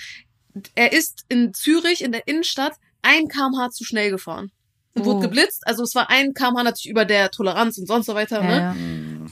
[0.75, 4.51] Er ist in Zürich in der Innenstadt ein kmh zu schnell gefahren.
[4.95, 5.05] Und Oh.
[5.07, 5.63] wurde geblitzt.
[5.67, 8.43] Also es war ein kmh natürlich über der Toleranz und sonst so weiter.
[8.43, 8.57] Ja, ne?
[8.57, 8.75] ja.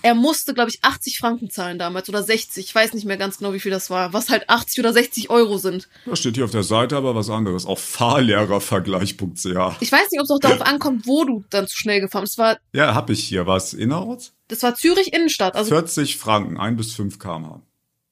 [0.02, 2.64] Er musste, glaube ich, 80 Franken zahlen damals oder 60.
[2.64, 4.12] Ich weiß nicht mehr ganz genau, wie viel das war.
[4.12, 5.88] Was halt 80 oder 60 Euro sind.
[6.04, 7.66] Da steht hier auf der Seite aber was anderes.
[7.66, 9.46] Auf fahrlehrervergleich.ch.
[9.80, 12.38] Ich weiß nicht, ob es auch darauf ankommt, wo du dann zu schnell gefahren bist.
[12.38, 13.46] Das war, Ja, hab ich hier.
[13.46, 14.32] Was innerorts?
[14.48, 15.56] das war Zürich Innenstadt.
[15.56, 17.62] Also, 40 Franken, ein bis fünf km/h.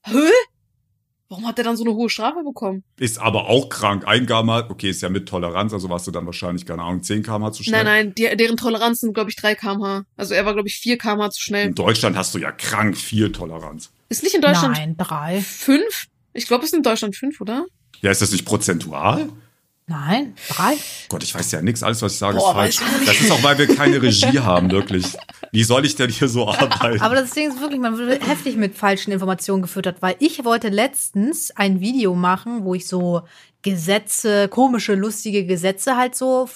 [0.02, 0.18] hä?
[1.34, 2.84] Warum hat der dann so eine hohe Strafe bekommen?
[2.96, 4.04] Ist aber auch krank.
[4.06, 7.24] Ein km/h, okay, ist ja mit Toleranz, also warst du dann wahrscheinlich, keine Ahnung, 10
[7.24, 7.82] km/h zu schnell.
[7.82, 10.04] Nein, nein, die, deren Toleranz sind, glaube ich, 3 kmh.
[10.16, 11.66] Also er war, glaube ich, 4 kmh zu schnell.
[11.66, 13.90] In Deutschland hast du ja krank viel Toleranz.
[14.10, 15.40] Ist nicht in Deutschland Nein, drei.
[15.40, 16.06] 5?
[16.34, 17.66] Ich glaube, es ist in Deutschland 5, oder?
[18.00, 19.28] Ja, ist das nicht prozentual?
[19.86, 20.78] Nein, drei.
[21.10, 21.82] Gott, ich weiß ja nichts.
[21.82, 23.04] Alles, was ich sage, Boah, ist falsch.
[23.04, 25.04] Das ist auch, weil wir keine Regie haben, wirklich.
[25.52, 27.02] Wie soll ich denn hier so arbeiten?
[27.02, 30.70] Aber das Ding ist wirklich, man wird heftig mit falschen Informationen gefüttert, weil ich wollte
[30.70, 33.22] letztens ein Video machen, wo ich so
[33.60, 36.48] Gesetze, komische, lustige Gesetze halt so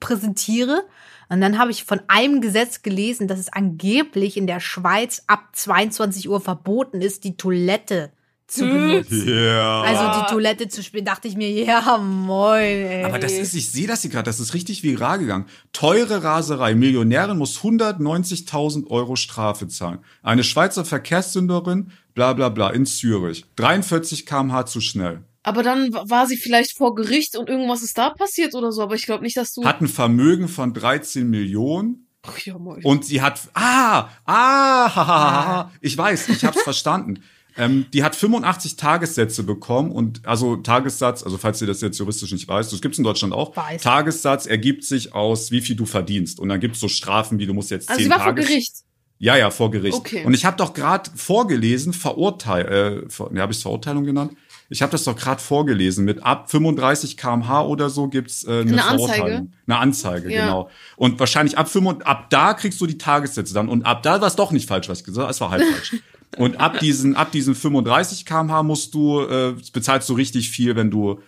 [0.00, 0.82] präsentiere.
[1.28, 5.50] Und dann habe ich von einem Gesetz gelesen, dass es angeblich in der Schweiz ab
[5.52, 8.10] 22 Uhr verboten ist, die Toilette
[8.52, 9.28] zu benutzen.
[9.28, 9.82] ja.
[9.82, 13.04] Also die Toilette zu spielen, dachte ich mir, ja, moin, ey.
[13.04, 15.46] aber das ist, ich sehe das hier gerade, das ist richtig viral gegangen.
[15.72, 16.74] Teure Raserei.
[16.74, 19.98] Millionärin muss 190.000 Euro Strafe zahlen.
[20.22, 23.44] Eine Schweizer Verkehrssünderin, bla bla bla, in Zürich.
[23.56, 25.24] 43 km/h zu schnell.
[25.42, 28.82] Aber dann war sie vielleicht vor Gericht und irgendwas ist da passiert oder so.
[28.82, 29.64] Aber ich glaube nicht, dass du.
[29.64, 32.06] Hat ein Vermögen von 13 Millionen.
[32.22, 32.84] Ach, ja, moin.
[32.84, 35.72] Und sie hat, ah, ah, ha, ha, ha, ha.
[35.80, 37.22] ich weiß, ich hab's verstanden.
[37.56, 42.32] Ähm, die hat 85 Tagessätze bekommen und also Tagessatz, also falls ihr das jetzt juristisch
[42.32, 43.56] nicht weißt, das gibt's in Deutschland auch.
[43.56, 43.82] Weiß.
[43.82, 47.54] Tagessatz ergibt sich aus, wie viel du verdienst und dann gibt's so Strafen, wie du
[47.54, 48.72] musst jetzt also zehn sie war vor Tages Gericht.
[49.18, 49.96] Ja, ja, vor Gericht.
[49.96, 50.24] Okay.
[50.24, 54.32] Und ich habe doch gerade vorgelesen, verurteilt, äh, ver, ja, habe ich Verurteilung genannt?
[54.68, 56.04] Ich habe das doch gerade vorgelesen.
[56.04, 59.12] Mit ab 35 km/h oder so gibt's äh, eine, Eine Anzeige?
[59.12, 59.52] Verurteilung.
[59.66, 60.44] Eine Anzeige, Ja.
[60.46, 60.70] genau.
[60.96, 63.68] Und wahrscheinlich ab 5, ab da kriegst du die Tagessätze dann.
[63.68, 65.30] Und ab da war es doch nicht falsch, was ich gesagt habe.
[65.30, 65.96] Es war halb falsch.
[66.36, 70.90] Und ab diesen, ab diesen 35 km/h musst du, äh, bezahlst du richtig viel, wenn
[70.90, 71.20] du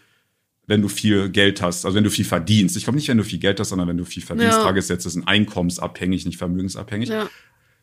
[0.67, 2.77] wenn du viel Geld hast, also wenn du viel verdienst.
[2.77, 4.57] Ich glaube nicht, wenn du viel Geld hast, sondern wenn du viel verdienst.
[4.57, 4.65] Ja.
[4.65, 7.11] Tagessätze sind einkommensabhängig, nicht vermögensabhängig.
[7.11, 7.29] Ja,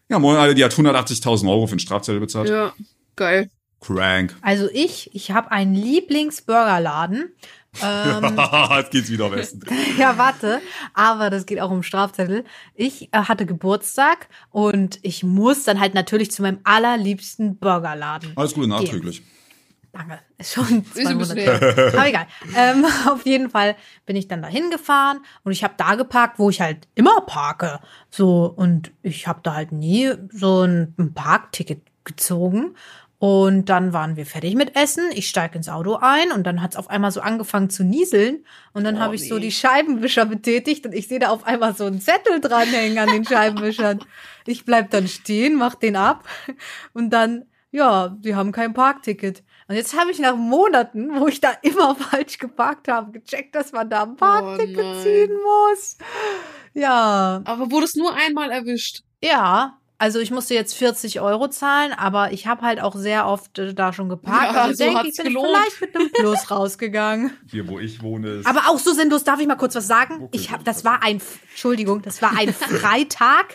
[0.09, 2.49] Ja, moin, alle, die hat 180.000 Euro für einen Strafzettel bezahlt.
[2.49, 2.73] ja,
[3.15, 3.49] geil.
[3.81, 4.35] Crank.
[4.41, 7.31] Also ich, ich habe einen Lieblingsburgerladen.
[7.81, 8.37] Ähm,
[8.77, 9.61] Jetzt geht's wieder am besten.
[9.97, 10.61] ja, warte,
[10.93, 12.43] aber das geht auch um Strafzettel.
[12.75, 18.33] Ich äh, hatte Geburtstag und ich muss dann halt natürlich zu meinem allerliebsten Burgerladen.
[18.35, 19.21] Alles Gute nachträglich.
[19.93, 21.91] Danke, ist schon zwei Monate.
[21.93, 22.27] Aber egal.
[22.55, 26.49] Ähm, auf jeden Fall bin ich dann dahin gefahren und ich habe da geparkt, wo
[26.49, 27.79] ich halt immer parke.
[28.09, 32.75] So und ich habe da halt nie so ein, ein Parkticket gezogen.
[33.23, 35.03] Und dann waren wir fertig mit Essen.
[35.13, 38.43] Ich steige ins Auto ein und dann hat's auf einmal so angefangen zu nieseln.
[38.73, 39.41] Und dann Oh, habe ich so nee.
[39.41, 43.23] die Scheibenwischer betätigt und ich sehe da auf einmal so einen Zettel dranhängen an den
[43.23, 43.99] Scheibenwischern.
[44.47, 46.27] Ich bleib dann stehen, mach den ab
[46.93, 49.43] und dann, ja, sie haben kein Parkticket.
[49.67, 53.71] Und jetzt habe ich nach Monaten, wo ich da immer falsch geparkt habe, gecheckt, dass
[53.71, 55.97] man da ein Parkticket Oh ziehen muss.
[56.73, 59.03] Ja, Aber wurdest nur einmal erwischt.
[59.23, 59.77] ja.
[60.01, 63.75] Also ich musste jetzt 40 Euro zahlen, aber ich habe halt auch sehr oft äh,
[63.75, 64.55] da schon geparkt.
[64.55, 65.55] Ja, also so denke hat's ich, bin gelohnt.
[65.55, 67.37] vielleicht mit einem Plus rausgegangen.
[67.51, 68.47] Hier, wo ich wohne, ist.
[68.47, 70.23] Aber auch so sinnlos, darf ich mal kurz was sagen?
[70.23, 71.21] Okay, Ich hab, das war ein,
[71.51, 73.53] Entschuldigung, das war ein Freitag.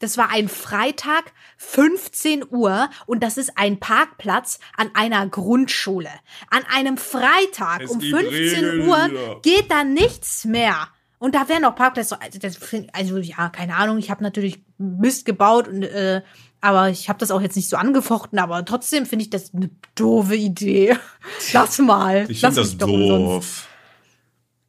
[0.00, 6.10] Das war ein Freitag, 15 Uhr, und das ist ein Parkplatz an einer Grundschule.
[6.50, 10.88] An einem Freitag Es um gibt 15 Regeln Uhr geht da nichts mehr.
[11.26, 12.20] Und da wären noch Parkplätze.
[12.22, 13.98] Also, das, find- also ja, keine Ahnung.
[13.98, 16.22] Ich habe natürlich Mist gebaut und äh,
[16.60, 18.38] aber ich habe das auch jetzt nicht so angefochten.
[18.38, 20.96] Aber trotzdem finde ich das eine doofe Idee.
[21.52, 22.26] Lass mal.
[22.30, 23.68] ich Lass finde das doof.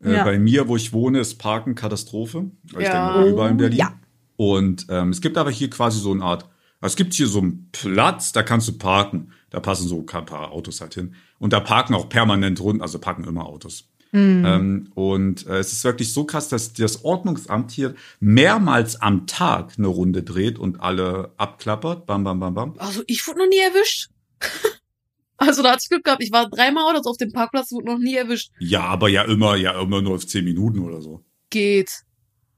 [0.03, 0.23] Äh, Ja.
[0.23, 2.49] Bei mir, wo ich wohne, ist Parken Katastrophe.
[2.65, 3.13] Ich Ja.
[3.17, 3.77] denke, überall in Berlin.
[3.77, 3.93] Ja.
[4.35, 6.43] Und ähm, es gibt aber hier quasi so eine Art,
[6.81, 9.31] also es gibt hier so einen Platz, da kannst du parken.
[9.51, 11.13] Da passen so ein paar Autos halt hin.
[11.37, 13.89] Und da parken auch permanent Runden, also parken immer Autos.
[14.13, 19.73] Ähm, und äh, es ist wirklich so krass, dass das Ordnungsamt hier mehrmals am Tag
[19.77, 22.05] eine Runde dreht und alle abklappert.
[22.05, 22.73] Bam, bam, bam, bam.
[22.77, 24.09] Also ich wurde noch nie erwischt.
[25.37, 26.23] also da hatte ich Glück gehabt.
[26.23, 28.51] Ich war dreimal oder so auf dem Parkplatz, wurde noch nie erwischt.
[28.59, 31.23] Ja, aber ja immer, ja immer nur auf zehn Minuten oder so.
[31.49, 32.03] Geht.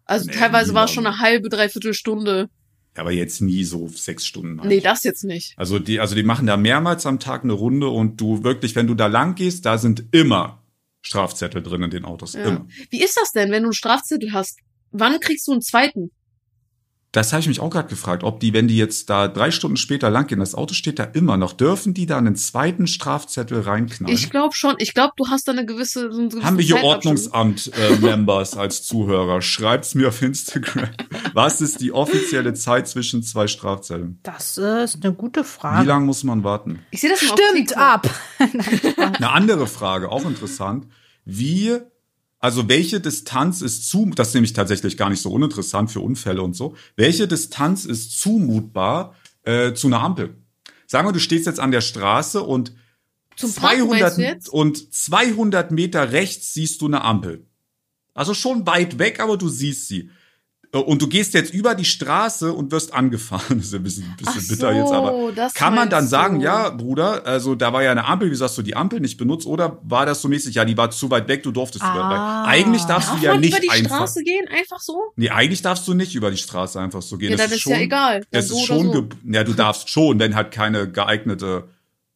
[0.06, 2.50] Also Nee, teilweise war es schon eine halbe, dreiviertel Stunde.
[2.96, 4.56] Ja, aber jetzt nie so sechs Stunden.
[4.56, 5.54] meine Nee, das jetzt nicht.
[5.58, 8.88] Also die, also die machen da mehrmals am Tag eine Runde und du wirklich, wenn
[8.88, 10.64] du da lang gehst, da sind immer
[11.02, 12.34] Strafzettel drin in den Autos.
[12.34, 12.44] Ja.
[12.44, 12.68] Immer.
[12.90, 14.60] Wie ist das denn, wenn du einen Strafzettel hast?
[14.92, 16.12] Wann kriegst du einen zweiten?
[17.12, 19.78] Das habe ich mich auch gerade gefragt, ob die, wenn die jetzt da drei Stunden
[19.78, 23.62] später lang gehen, das Auto steht da immer noch, dürfen die da einen zweiten Strafzettel
[23.62, 24.16] reinknallen?
[24.16, 24.76] Ich glaube schon.
[24.78, 26.12] Ich glaube, du hast da eine gewisse.
[26.12, 26.84] So gewissen Haben wir hier.
[26.84, 29.42] Ordnungsamt-Members als Zuhörer?
[29.42, 30.90] Schreibt's mir auf Instagram.
[31.34, 34.20] Was ist die offizielle Zeit zwischen zwei Strafzetteln?
[34.22, 35.88] Das äh, ist eine gute Wie Frage.
[35.88, 36.80] lange muss man warten?
[36.92, 38.08] Ich sehe das Stimmt ab.
[38.38, 40.88] Eine andere Frage, auch interessant.
[41.26, 41.78] Wie,
[42.40, 46.42] also welche Distanz ist zu, das ist nämlich tatsächlich gar nicht so uninteressant für Unfälle
[46.42, 46.76] und so.
[46.96, 50.38] Welche Distanz ist zumutbar äh, zu einer Ampel?
[50.88, 52.74] Sagen wir, du stehst jetzt an der Straße und
[53.36, 53.90] Zum Parken
[54.50, 57.46] und 200 Meter rechts siehst du eine Ampel.
[58.14, 60.10] Also schon weit weg, aber du siehst sie.
[60.72, 63.40] Äh, Und du gehst jetzt über die Straße und wirst angefahren.
[63.58, 66.40] Das ist ein bisschen, bisschen Ach bitter so, jetzt, aber das kann man dann sagen,
[66.40, 66.46] du.
[66.46, 69.48] ja, Bruder, also da war ja eine Ampel, wieso hast du die Ampel nicht benutzt?
[69.48, 71.98] Oder war das so mäßig, ja, die war zu weit weg, du durftest zu weit
[71.98, 72.44] Ah.
[72.44, 72.50] weg.
[72.54, 73.96] Eigentlich darfst Darf du ja nicht über die einfach.
[73.98, 74.48] Straße gehen?
[74.50, 75.02] Einfach so?
[75.16, 77.32] Nee, eigentlich darfst du nicht über die Straße einfach so gehen.
[77.32, 78.24] Ja, das dann ist ja egal.
[78.32, 79.10] Das so ist schon, so.
[79.26, 81.64] ja, du darfst schon, wenn halt keine geeignete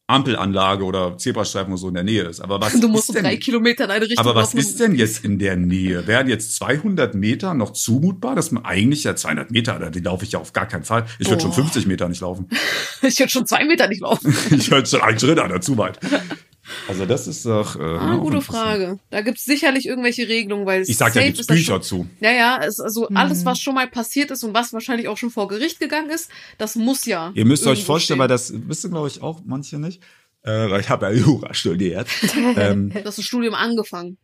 [0.07, 2.41] Ampelanlage oder Zebrastreifen oder so in der Nähe ist.
[2.41, 4.95] Aber was Du musst ist denn, drei Kilometer in eine Richtung aber was ist denn
[4.95, 6.05] jetzt in der Nähe?
[6.07, 8.35] Wären jetzt 200 Meter noch zumutbar?
[8.35, 11.05] Dass man eigentlich ja 200 Meter, da- die laufe ich ja auf gar keinen Fall.
[11.19, 11.63] Ich würde schon Boah.
[11.63, 12.47] 50 Meter nicht laufen.
[13.01, 14.33] Ich würde schon zwei Meter nicht laufen.
[14.51, 15.99] Ich würde schon einen Schritt dazu weit.
[16.87, 17.75] Also das ist doch.
[17.79, 18.41] Äh, Ah, auch gute.
[18.41, 18.99] Frage.
[19.09, 22.07] Da gibt's sicherlich irgendwelche Regelungen, weil Ich sag, da gibt's das Bücher schon, zu.
[22.19, 23.17] Ja, ja, es, also Mhm.
[23.17, 26.29] alles, was schon mal passiert ist und was wahrscheinlich auch schon vor Gericht gegangen ist,
[26.57, 27.31] das muss ja.
[27.35, 28.19] Ihr müsst euch vorstellen, stehen.
[28.19, 30.01] weil das wissen, glaube ich, auch manche nicht.
[30.43, 32.07] Äh, weil ich habe ja Jura studiert.
[32.57, 34.17] ähm, Du hast das Studium angefangen.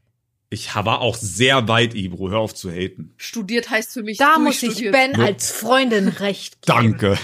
[0.50, 2.30] ich war auch sehr weit, Ibro.
[2.30, 3.14] Hör auf zu haten.
[3.18, 4.91] Studiert heißt für mich Da muss ich.
[4.91, 5.26] Ben Ja.
[5.26, 6.78] als Freundin recht geben.
[6.78, 7.18] Danke.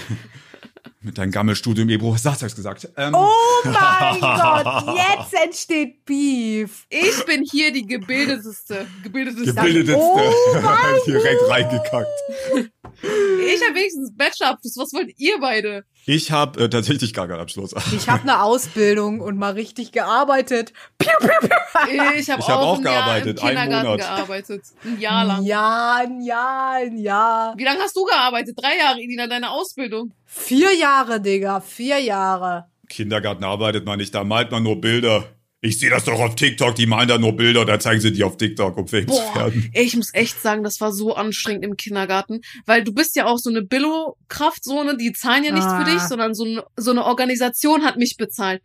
[1.06, 2.88] Mit deinem Gammelstudium, Ebro, was hast du gesagt?
[2.96, 3.30] Ähm, Oh
[3.64, 6.84] mein Gott, jetzt entsteht Beef.
[6.90, 8.88] Ich bin hier die gebildeteste.
[9.04, 9.54] Gebildeteste.
[9.54, 9.96] gebildeteste.
[9.96, 10.20] Oh
[10.60, 12.08] mein Direkt reingekackt.
[12.42, 14.76] Ich habe wenigstens Bachelorabschluss.
[14.78, 15.84] Was wollt ihr beide?
[16.08, 17.74] Ich habe äh, tatsächlich gar keinen Abschluss.
[17.92, 20.72] Ich habe eine Ausbildung und mal richtig gearbeitet.
[20.98, 22.02] Piu, piu, piu.
[22.16, 24.16] Ich habe hab auch, auch ein Jahr gearbeitet, im einen Kindergarten Monat.
[24.16, 24.62] gearbeitet.
[24.84, 25.38] Ein Jahr lang.
[25.38, 27.54] Ein Jahr, ein Jahr, ein Jahr.
[27.56, 28.56] Wie lange hast du gearbeitet?
[28.56, 30.12] Drei Jahre, Edina, deine Ausbildung.
[30.24, 32.66] Vier Jahre, Digga, vier Jahre.
[32.88, 35.24] Kindergarten arbeitet man nicht, da malt man nur Bilder.
[35.66, 38.22] Ich sehe das doch auf TikTok, die malen da nur Bilder, da zeigen sie die
[38.24, 39.70] auf TikTok, um fame zu Boah, werden.
[39.72, 43.26] ey, ich muss echt sagen, das war so anstrengend im Kindergarten, weil du bist ja
[43.26, 45.84] auch so eine Billo-Kraft, so ne, die zahlen ja nichts Ah.
[45.84, 48.62] für dich, sondern so eine, so eine Organisation hat mich bezahlt.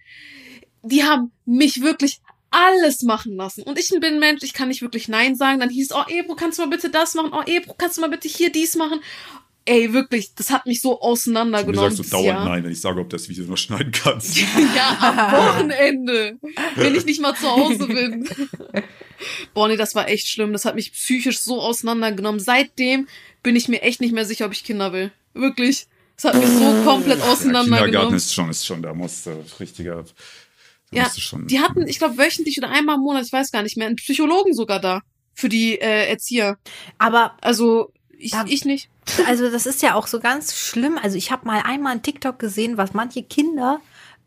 [0.84, 2.20] Die haben mich wirklich
[2.52, 3.64] alles machen lassen.
[3.64, 5.60] Und ich bin ein Mensch, ich kann nicht wirklich Nein sagen.
[5.60, 7.32] Dann hieß, oh Ebro, kannst du mal bitte das machen?
[7.34, 8.99] Oh Ebro, kannst du mal bitte hier dies machen?
[9.66, 11.91] Ey, wirklich, das hat mich so Du auseinandergenommen.
[11.95, 12.45] sagst du dieses dauernd Jahr.
[12.45, 14.38] nein, wenn ich sage, ob das Video noch schneiden kannst.
[14.76, 16.38] Ja, am Wochenende,
[16.76, 18.28] wenn ich nicht mal zu Hause bin.
[19.53, 20.51] Boah, nee, das war echt schlimm.
[20.53, 22.39] Das hat mich psychisch so auseinandergenommen.
[22.39, 23.07] Seitdem
[23.43, 25.12] bin ich mir echt nicht mehr sicher, ob ich Kinder will.
[25.34, 25.88] Wirklich.
[26.16, 28.16] Das hat mich so komplett Ja, Kindergarten auseinandergenommen.
[28.16, 31.47] ist schon, ist schon, da musst du richtiger, da Ja, musst du schon.
[31.47, 33.95] Die hatten, ich glaube, wöchentlich oder einmal im Monat, ich weiß gar nicht mehr, einen
[33.95, 35.01] Psychologen sogar da.
[35.34, 36.57] Für die äh, Erzieher.
[36.97, 37.91] Aber Also,
[38.22, 38.89] ich, Da- ich nicht.
[39.28, 40.97] also das ist ja auch so ganz schlimm.
[41.01, 43.80] Also ich habe mal einmal ein TikTok gesehen, was manche Kinder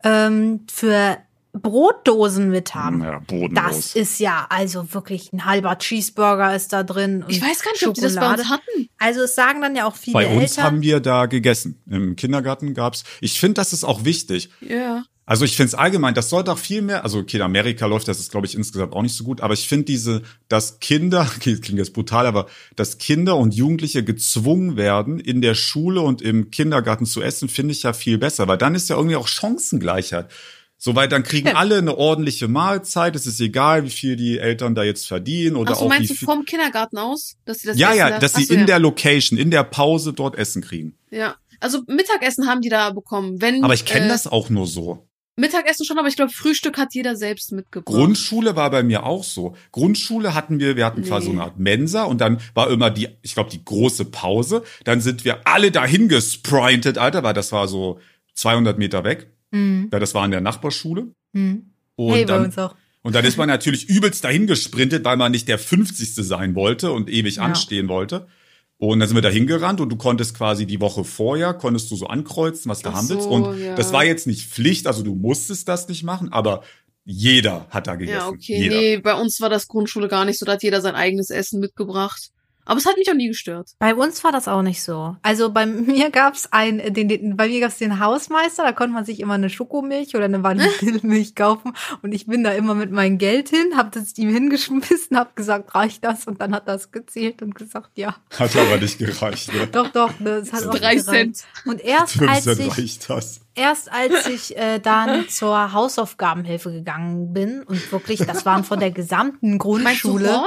[0.02, 1.18] ähm, für
[1.56, 3.02] Brotdosen mit haben.
[3.02, 3.20] ja.
[3.52, 7.22] Das ist ja also wirklich ein halber Cheeseburger ist da drin.
[7.22, 8.42] Und Ich weiß gar nicht, ob die das bei Schokolade.
[8.42, 8.88] uns hatten.
[8.98, 10.64] Also es sagen dann ja auch viele Bei uns Eltern.
[10.64, 11.80] haben wir da gegessen.
[11.88, 13.04] Im Kindergarten gab's.
[13.20, 14.50] Ich finde, das ist auch wichtig.
[14.60, 15.04] Ja.
[15.26, 18.08] Also ich finde es allgemein, das sollte auch viel mehr, also okay, in Amerika läuft
[18.08, 21.22] das, ist glaube ich insgesamt auch nicht so gut, aber ich finde diese, dass Kinder,
[21.36, 22.46] okay, das klingt jetzt brutal, aber
[22.76, 27.72] dass Kinder und Jugendliche gezwungen werden, in der Schule und im Kindergarten zu essen, finde
[27.72, 30.30] ich ja viel besser, weil dann ist ja irgendwie auch Chancengleichheit.
[30.76, 31.54] So, weil dann kriegen Ja.
[31.54, 35.70] alle eine ordentliche Mahlzeit, es ist egal, wie viel die Eltern da jetzt verdienen oder
[35.72, 37.36] Achso, auch meinst wie du vom Kindergarten aus?
[37.46, 38.66] Dass sie das Ja, Essen ja, da- dass sie Achso, in ja.
[38.66, 40.94] der Location, in der Pause dort Essen kriegen.
[41.10, 41.36] Ja.
[41.60, 43.40] Also Mittagessen haben die da bekommen.
[43.40, 45.08] Wenn, Aber ich kenne äh, das auch nur so.
[45.36, 47.92] Mittagessen schon, aber ich glaube, Frühstück hat jeder selbst mitgebracht.
[47.94, 49.56] Grundschule war bei mir auch so.
[49.72, 51.38] Grundschule hatten wir, wir hatten quasi so Nee.
[51.40, 54.62] eine Art Mensa und dann war immer die, ich glaube, die große Pause.
[54.84, 57.98] Dann sind wir alle dahin gesprintet, Alter, weil das war so
[58.34, 59.32] 200 Meter weg.
[59.50, 59.88] Mhm.
[59.92, 61.08] Ja, das war in der Nachbarschule.
[61.32, 61.70] Mhm.
[61.96, 62.74] Und, Hey, bei dann, uns auch.
[63.02, 66.14] und dann ist man natürlich übelst dahin gesprintet, weil man nicht der 50.
[66.24, 67.42] sein wollte und ewig Ja.
[67.42, 68.28] anstehen wollte.
[68.76, 71.96] Und dann sind wir dahin gerannt und du konntest quasi die Woche vorher, konntest du
[71.96, 73.24] so ankreuzen, was du Ach haben willst.
[73.24, 73.74] so, Und ja.
[73.76, 76.62] das war jetzt nicht Pflicht, also du musstest das nicht machen, aber
[77.04, 78.18] jeder hat da gegessen.
[78.18, 78.58] Ja, okay.
[78.58, 78.76] Jeder.
[78.76, 81.60] Nee, bei uns war das Grundschule gar nicht so, da hat jeder sein eigenes Essen
[81.60, 82.30] mitgebracht.
[82.64, 83.72] Aber es hat mich auch nie gestört.
[83.78, 85.16] Bei uns war das auch nicht so.
[85.22, 89.04] Also bei mir gab's ein, den, den, bei mir gab's den Hausmeister, da konnte man
[89.04, 91.72] sich immer eine Schokomilch oder eine Vanillemilch kaufen.
[92.02, 95.74] Und ich bin da immer mit meinem Geld hin, hab das ihm hingeschmissen, hab gesagt,
[95.74, 96.26] reicht das?
[96.26, 98.16] Und dann hat das gezählt und gesagt, ja.
[98.38, 99.52] Hat aber nicht gereicht.
[99.52, 99.66] Ne?
[99.66, 101.04] Doch, doch, das hat auch Drei gereicht.
[101.04, 101.44] Cent.
[101.64, 103.40] Und erst Fünf als Cent ich, reicht das.
[103.54, 108.90] erst als ich äh, dann zur Hausaufgabenhilfe gegangen bin und wirklich, das waren von der
[108.90, 110.42] gesamten Meinst du Grundschule.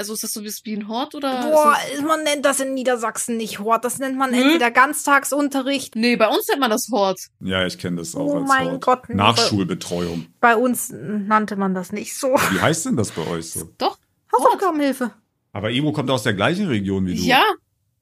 [0.00, 0.10] Hort?
[0.10, 1.42] Also ist das so wie ein Hort oder?
[1.42, 4.42] Boah, ist das, man nennt das in Niedersachsen nicht Hort, das nennt man Hm?
[4.42, 5.94] entweder Ganztagsunterricht.
[5.96, 7.20] nee, bei uns nennt man das Hort.
[7.40, 8.80] Ja, ich kenne das auch Oh als mein Wort.
[8.84, 10.26] Gott, Nachschulbetreuung.
[10.40, 12.28] Bei uns nannte man das nicht so.
[12.50, 13.68] Wie heißt denn das bei euch so?
[13.78, 13.98] Doch.
[14.32, 15.12] Hausaufgabenhilfe.
[15.52, 17.22] Aber Ivo kommt aus der gleichen Region wie du.
[17.22, 17.42] Ja.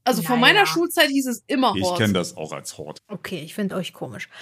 [0.08, 0.54] Also von Naja.
[0.54, 1.98] meiner Schulzeit hieß es immer Ich Hort.
[1.98, 2.98] kenne das auch als Hort.
[3.08, 4.28] Okay, ich finde euch komisch.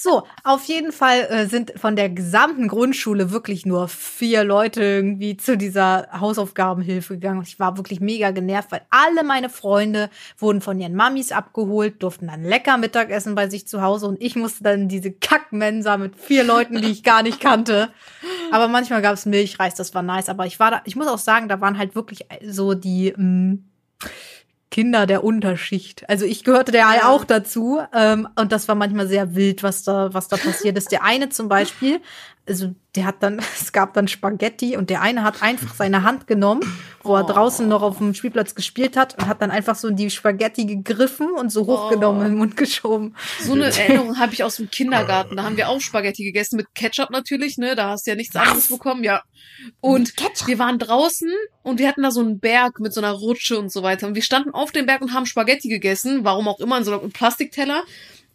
[0.00, 5.36] So, auf jeden Fall äh, sind von der gesamten Grundschule wirklich nur vier Leute irgendwie
[5.36, 7.40] zu dieser Hausaufgabenhilfe gegangen.
[7.40, 10.08] Und ich war wirklich mega genervt, weil alle meine Freunde
[10.38, 14.36] wurden von ihren Mamis abgeholt, durften dann lecker Mittagessen bei sich zu Hause und ich
[14.36, 17.90] musste dann diese Kackmensa mit vier Leuten, die ich gar nicht kannte.
[18.52, 20.28] Aber manchmal gab es Milchreis, das war nice.
[20.28, 23.58] Aber ich war da, ich muss auch sagen, da waren halt wirklich so die mh,
[24.70, 26.08] Kinder der Unterschicht.
[26.08, 27.08] Also ich gehörte der Ja.
[27.08, 30.92] auch dazu ähm, und das war manchmal sehr wild, was da was da passiert ist.
[30.92, 32.00] Der eine zum Beispiel,
[32.48, 36.26] also der hat dann, es gab dann Spaghetti und der eine hat einfach seine Hand
[36.26, 36.62] genommen,
[37.02, 37.26] wo er Oh.
[37.28, 40.64] draußen noch auf dem Spielplatz gespielt hat und hat dann einfach so in die Spaghetti
[40.64, 42.24] gegriffen und so hochgenommen Oh.
[42.24, 43.14] in den Mund geschoben.
[43.40, 45.36] So eine Erinnerung habe ich aus dem Kindergarten.
[45.36, 47.76] Da haben wir auch Spaghetti gegessen mit Ketchup natürlich, ne?
[47.76, 49.22] Da hast du ja nichts anderes bekommen, ja.
[49.80, 50.12] Und
[50.46, 51.30] wir waren draußen
[51.62, 54.06] und wir hatten da so einen Berg mit so einer Rutsche und so weiter.
[54.06, 56.98] Und wir standen auf dem Berg und haben Spaghetti gegessen, warum auch immer, in so
[56.98, 57.82] einem Plastikteller.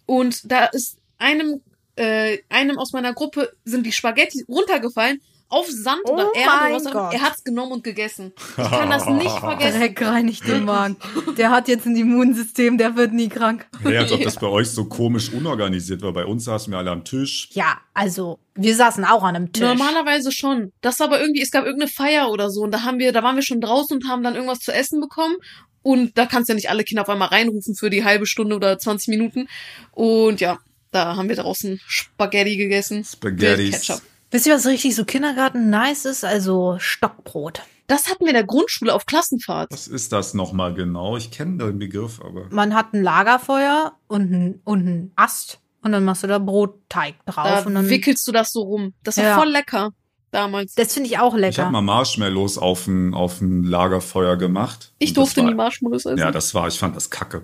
[0.05, 1.61] Und da ist einem,
[1.95, 6.49] äh, einem aus meiner Gruppe sind die Spaghetti runtergefallen auf Sand Oh oder Erde.
[6.49, 7.03] mein oder was auch immer.
[7.03, 7.13] Gott.
[7.13, 8.33] Er hat's genommen und gegessen.
[8.57, 9.79] Ich kann das nicht vergessen.
[9.79, 10.97] Dreck reinigt den Magen.
[11.37, 13.67] Der hat jetzt ein Immunsystem, der wird nie krank.
[13.83, 16.11] Ja, als ob das bei euch so komisch unorganisiert war.
[16.11, 17.49] Bei uns saßen wir alle am Tisch.
[17.51, 19.63] Ja, also, wir saßen auch an einem Tisch.
[19.63, 20.71] Normalerweise schon.
[20.81, 23.21] Das war aber irgendwie, es gab irgendeine Feier oder so und da haben wir, da
[23.21, 25.35] waren wir schon draußen und haben dann irgendwas zu essen bekommen.
[25.83, 28.55] Und da kannst du ja nicht alle Kinder auf einmal reinrufen für die halbe Stunde
[28.55, 29.47] oder 20 Minuten.
[29.91, 30.57] Und ja,
[30.93, 33.05] da haben wir draußen Spaghetti gegessen.
[33.21, 34.01] Ketchup.
[34.31, 36.23] Wisst ihr, was richtig so Kindergarten nice ist?
[36.25, 37.61] Also Stockbrot.
[37.87, 39.71] Das hatten wir in der Grundschule auf Klassenfahrt.
[39.71, 41.17] Was ist das nochmal genau?
[41.17, 42.47] Ich kenne den Begriff, aber.
[42.49, 47.15] Man hat ein Lagerfeuer und ein, und ein Ast und dann machst du da Brotteig
[47.25, 47.43] drauf.
[47.45, 48.93] Da und dann, wickelst du das so rum.
[49.03, 49.37] Das war Ja.
[49.37, 49.91] voll lecker
[50.31, 50.73] damals.
[50.75, 51.63] das finde ich auch Ich lecker.
[51.63, 54.93] habe mal Marshmallows auf ein, auf ein Lagerfeuer gemacht.
[54.97, 56.17] Ich durfte war, nie Marshmallows essen.
[56.17, 57.43] Ja, das war, ich fand das kacke.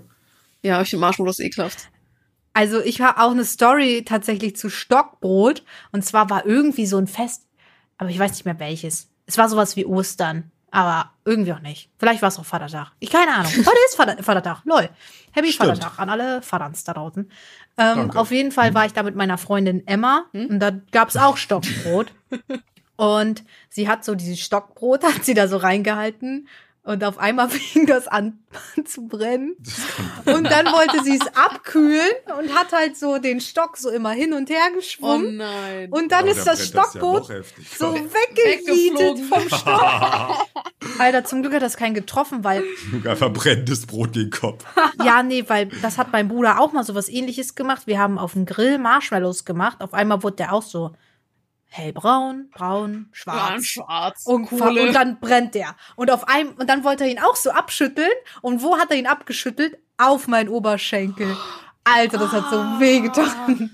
[0.64, 1.89] ja ich finde Marshmallows ekelhaft.
[2.60, 5.64] Also ich habe auch eine Story tatsächlich zu Stockbrot.
[5.93, 7.47] Und zwar war irgendwie so ein Fest,
[7.97, 9.07] aber ich weiß nicht mehr welches.
[9.26, 11.89] Es war sowas wie Ostern, aber irgendwie auch nicht.
[11.97, 12.91] Vielleicht war es auch Vatertag.
[12.99, 13.49] Ich keine Ahnung.
[13.55, 14.64] Heute ist Vater, Vatertag.
[14.66, 14.89] Lol.
[15.32, 15.70] Happy Stimmt.
[15.70, 17.32] Vatertag an alle Vaterns da draußen.
[17.78, 21.38] Ähm, auf jeden Fall war ich da mit meiner Freundin Emma und da gab's auch
[21.38, 22.12] Stockbrot.
[22.97, 26.49] und sie hat so dieses Stockbrot, hat sie da so reingehalten.
[26.90, 28.40] Und auf einmal fing das an
[28.84, 29.56] zu brennen.
[30.26, 32.02] Und dann wollte sie es abkühlen
[32.40, 35.38] und hat halt so den Stock so immer hin und her Oh geschwungen.
[35.38, 35.92] nein.
[35.92, 37.02] und dann Oh, ist da das das ja
[37.78, 39.24] so Weggeflogen.
[39.26, 40.48] vom Stock.
[41.00, 42.64] Alter, zum Glück hat das keinen getroffen, weil,
[43.06, 44.66] Einfach brennendes Brot gegen den Kopf.
[45.04, 47.84] ja, nee, weil das hat mein Bruder auch mal so was ähnliches gemacht.
[47.86, 49.78] Wir haben auf dem Grill Marshmallows gemacht.
[49.82, 50.92] Auf einmal wurde der auch so
[51.70, 53.65] hellbraun, braun, ja, schwarz.
[53.65, 54.26] schwarz.
[54.26, 55.76] Und, und dann brennt der.
[55.95, 58.11] Und auf einem, und dann wollte er ihn auch so abschütteln.
[58.41, 59.78] Und wo hat er ihn abgeschüttelt?
[59.97, 61.36] Auf meinen Oberschenkel.
[61.84, 63.72] Alter, das hat so wehgetan.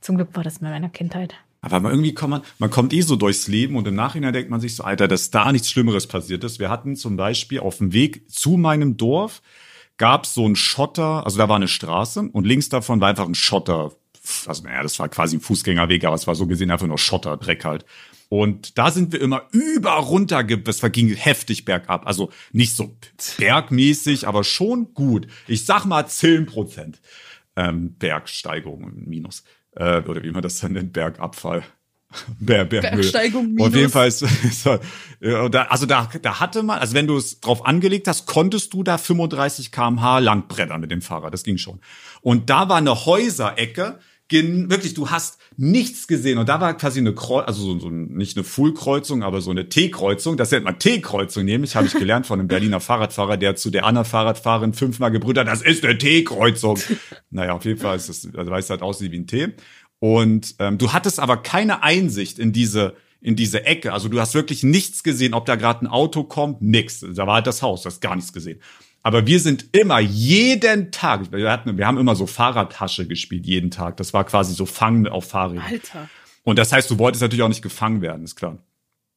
[0.00, 1.34] Zum Glück war das in meiner Kindheit.
[1.62, 4.50] Aber man irgendwie kommt man, man kommt eh so durchs Leben und im Nachhinein denkt
[4.50, 6.58] man sich so, Alter, dass da nichts Schlimmeres passiert ist.
[6.58, 9.42] Wir hatten zum Beispiel auf dem Weg zu meinem Dorf
[9.98, 13.26] gab es so ein Schotter, also da war eine Straße und links davon war einfach
[13.26, 13.92] ein Schotter.
[14.46, 17.36] Also naja, das war quasi ein Fußgängerweg, aber es war so gesehen einfach nur Schotter,
[17.36, 17.84] Dreck halt.
[18.28, 22.06] Und da sind wir immer über runter, das ging heftig bergab.
[22.06, 22.96] Also nicht so
[23.38, 25.26] bergmäßig, aber schon gut.
[25.48, 27.00] Ich sag mal 10 Prozent
[27.56, 29.42] ähm, Bergsteigerung minus.
[29.74, 31.64] Äh, oder wie man das dann nennt, Bergabfall.
[32.38, 32.90] Ber, Berghöhe.
[32.90, 33.74] Bergsteigung Auf minus.
[33.74, 38.08] jeden Fall ist, ist also da, da hatte man, also wenn du es drauf angelegt
[38.08, 41.32] hast, konntest du da 35 kmh lang brettern mit dem Fahrrad.
[41.32, 41.80] Das ging schon.
[42.20, 43.98] Und da war eine Häuserecke,
[44.30, 46.38] gen- wirklich, du hast nichts gesehen.
[46.38, 49.68] Und da war quasi eine Kreuzung, also so, so nicht eine Full-Kreuzung, aber so eine
[49.68, 50.38] T-Kreuzung.
[50.38, 53.84] Das nennt man T-Kreuzung nämlich, habe ich gelernt von einem Berliner Fahrradfahrer, der zu der
[53.84, 56.78] anderen Fahrradfahrerin fünfmal gebrüllt hat, das ist eine T-Kreuzung.
[57.30, 59.48] naja, auf jeden Fall ist das, also weil es halt aussieht wie ein T.
[59.98, 63.92] Und ähm, du hattest aber keine Einsicht in diese in diese Ecke.
[63.92, 67.00] Also du hast wirklich nichts gesehen, ob da gerade ein Auto kommt, nix.
[67.00, 68.60] Da war halt das Haus, du hast gar nichts gesehen.
[69.02, 73.70] Aber wir sind immer jeden Tag, wir, hatten, wir haben immer so Fahrradtasche gespielt, jeden
[73.70, 73.96] Tag.
[73.96, 75.64] Das war quasi so Fangen auf Fahrrädern.
[75.66, 76.08] Alter.
[76.44, 78.58] Und das heißt, du wolltest natürlich auch nicht gefangen werden, ist klar.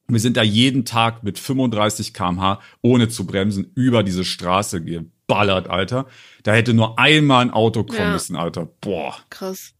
[0.06, 5.68] Wir sind da jeden Tag mit 35 kmh, ohne zu bremsen, über diese Straße geballert,
[5.68, 6.06] Alter.
[6.42, 8.12] Da hätte nur einmal ein Auto kommen Ja.
[8.12, 8.66] müssen, Alter.
[8.82, 9.16] Boah.
[9.30, 9.72] Krass.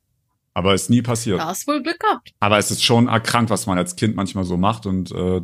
[0.55, 1.41] Aber ist nie passiert.
[1.41, 2.33] Da hast wohl Glück gehabt.
[2.41, 5.43] Aber es ist schon erkrankt, was man als Kind manchmal so macht und äh,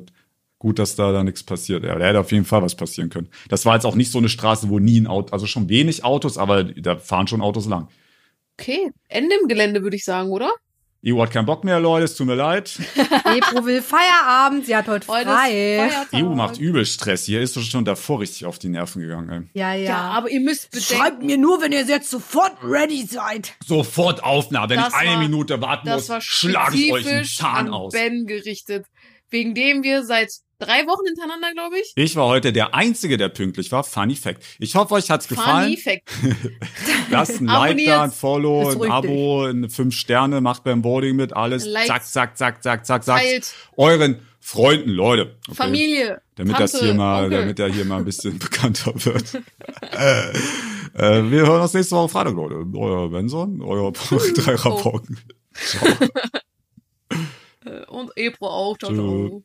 [0.61, 1.83] gut, dass da da nichts passiert.
[1.83, 3.29] Ja, da hätte auf jeden Fall was passieren können.
[3.49, 6.05] Das war jetzt auch nicht so eine Straße, wo nie ein Auto, also schon wenig
[6.05, 7.89] Autos, aber da fahren schon Autos lang.
[8.59, 8.91] Okay.
[9.09, 10.53] Ende im Gelände, würde ich sagen, oder?
[11.07, 12.79] EU hat keinen Bock mehr, Leute, es tut mir leid.
[13.25, 15.91] Ebro will Feierabend, sie hat heute frei.
[16.13, 17.25] EU macht übel Stress.
[17.25, 19.49] Hier ist doch schon davor richtig auf die Nerven gegangen.
[19.55, 19.59] Ey.
[19.59, 19.85] Ja, ja.
[19.89, 23.55] Ja, aber ihr müsst bedenken, Schreibt mir nur, wenn ihr jetzt sofort ready seid.
[23.67, 24.69] Sofort Aufnahme.
[24.69, 27.69] Wenn Das ich eine war- Minute warten das muss, war schlage ich euch einen Zahn
[27.69, 27.95] an aus.
[27.95, 28.85] Ben gerichtet.
[29.31, 30.31] Wegen dem wir seit
[30.61, 31.93] drei Wochen hintereinander, glaube ich.
[31.97, 33.83] Ich war heute der Einzige, der pünktlich war.
[33.85, 34.43] Funny Fact.
[34.59, 35.77] Ich hoffe, euch hat's Funny gefallen.
[35.77, 36.11] Fact.
[37.11, 41.33] Lasst ein Like da, ein Follow, ein Abo, ein fünf Sterne, macht beim Voting mit,
[41.33, 41.65] alles.
[41.67, 41.87] Likes.
[41.89, 43.23] Zack, zack, zack, zack, zack, zack.
[43.77, 45.37] Euren Freunden, Leute.
[45.47, 45.55] Okay.
[45.57, 46.23] Familie.
[46.37, 47.41] Damit Tante, das hier mal, Onkel.
[47.41, 49.35] damit er hier mal ein bisschen bekannter wird.
[49.93, 50.31] äh,
[50.95, 52.65] äh, wir hören uns nächste Woche Freitag, Leute.
[52.75, 54.57] Euer Benson, euer drei Oh.
[54.57, 55.19] Rapporten.
[57.67, 58.79] Äh, Und Ebro auch.
[58.79, 59.43] Ciao, ciao.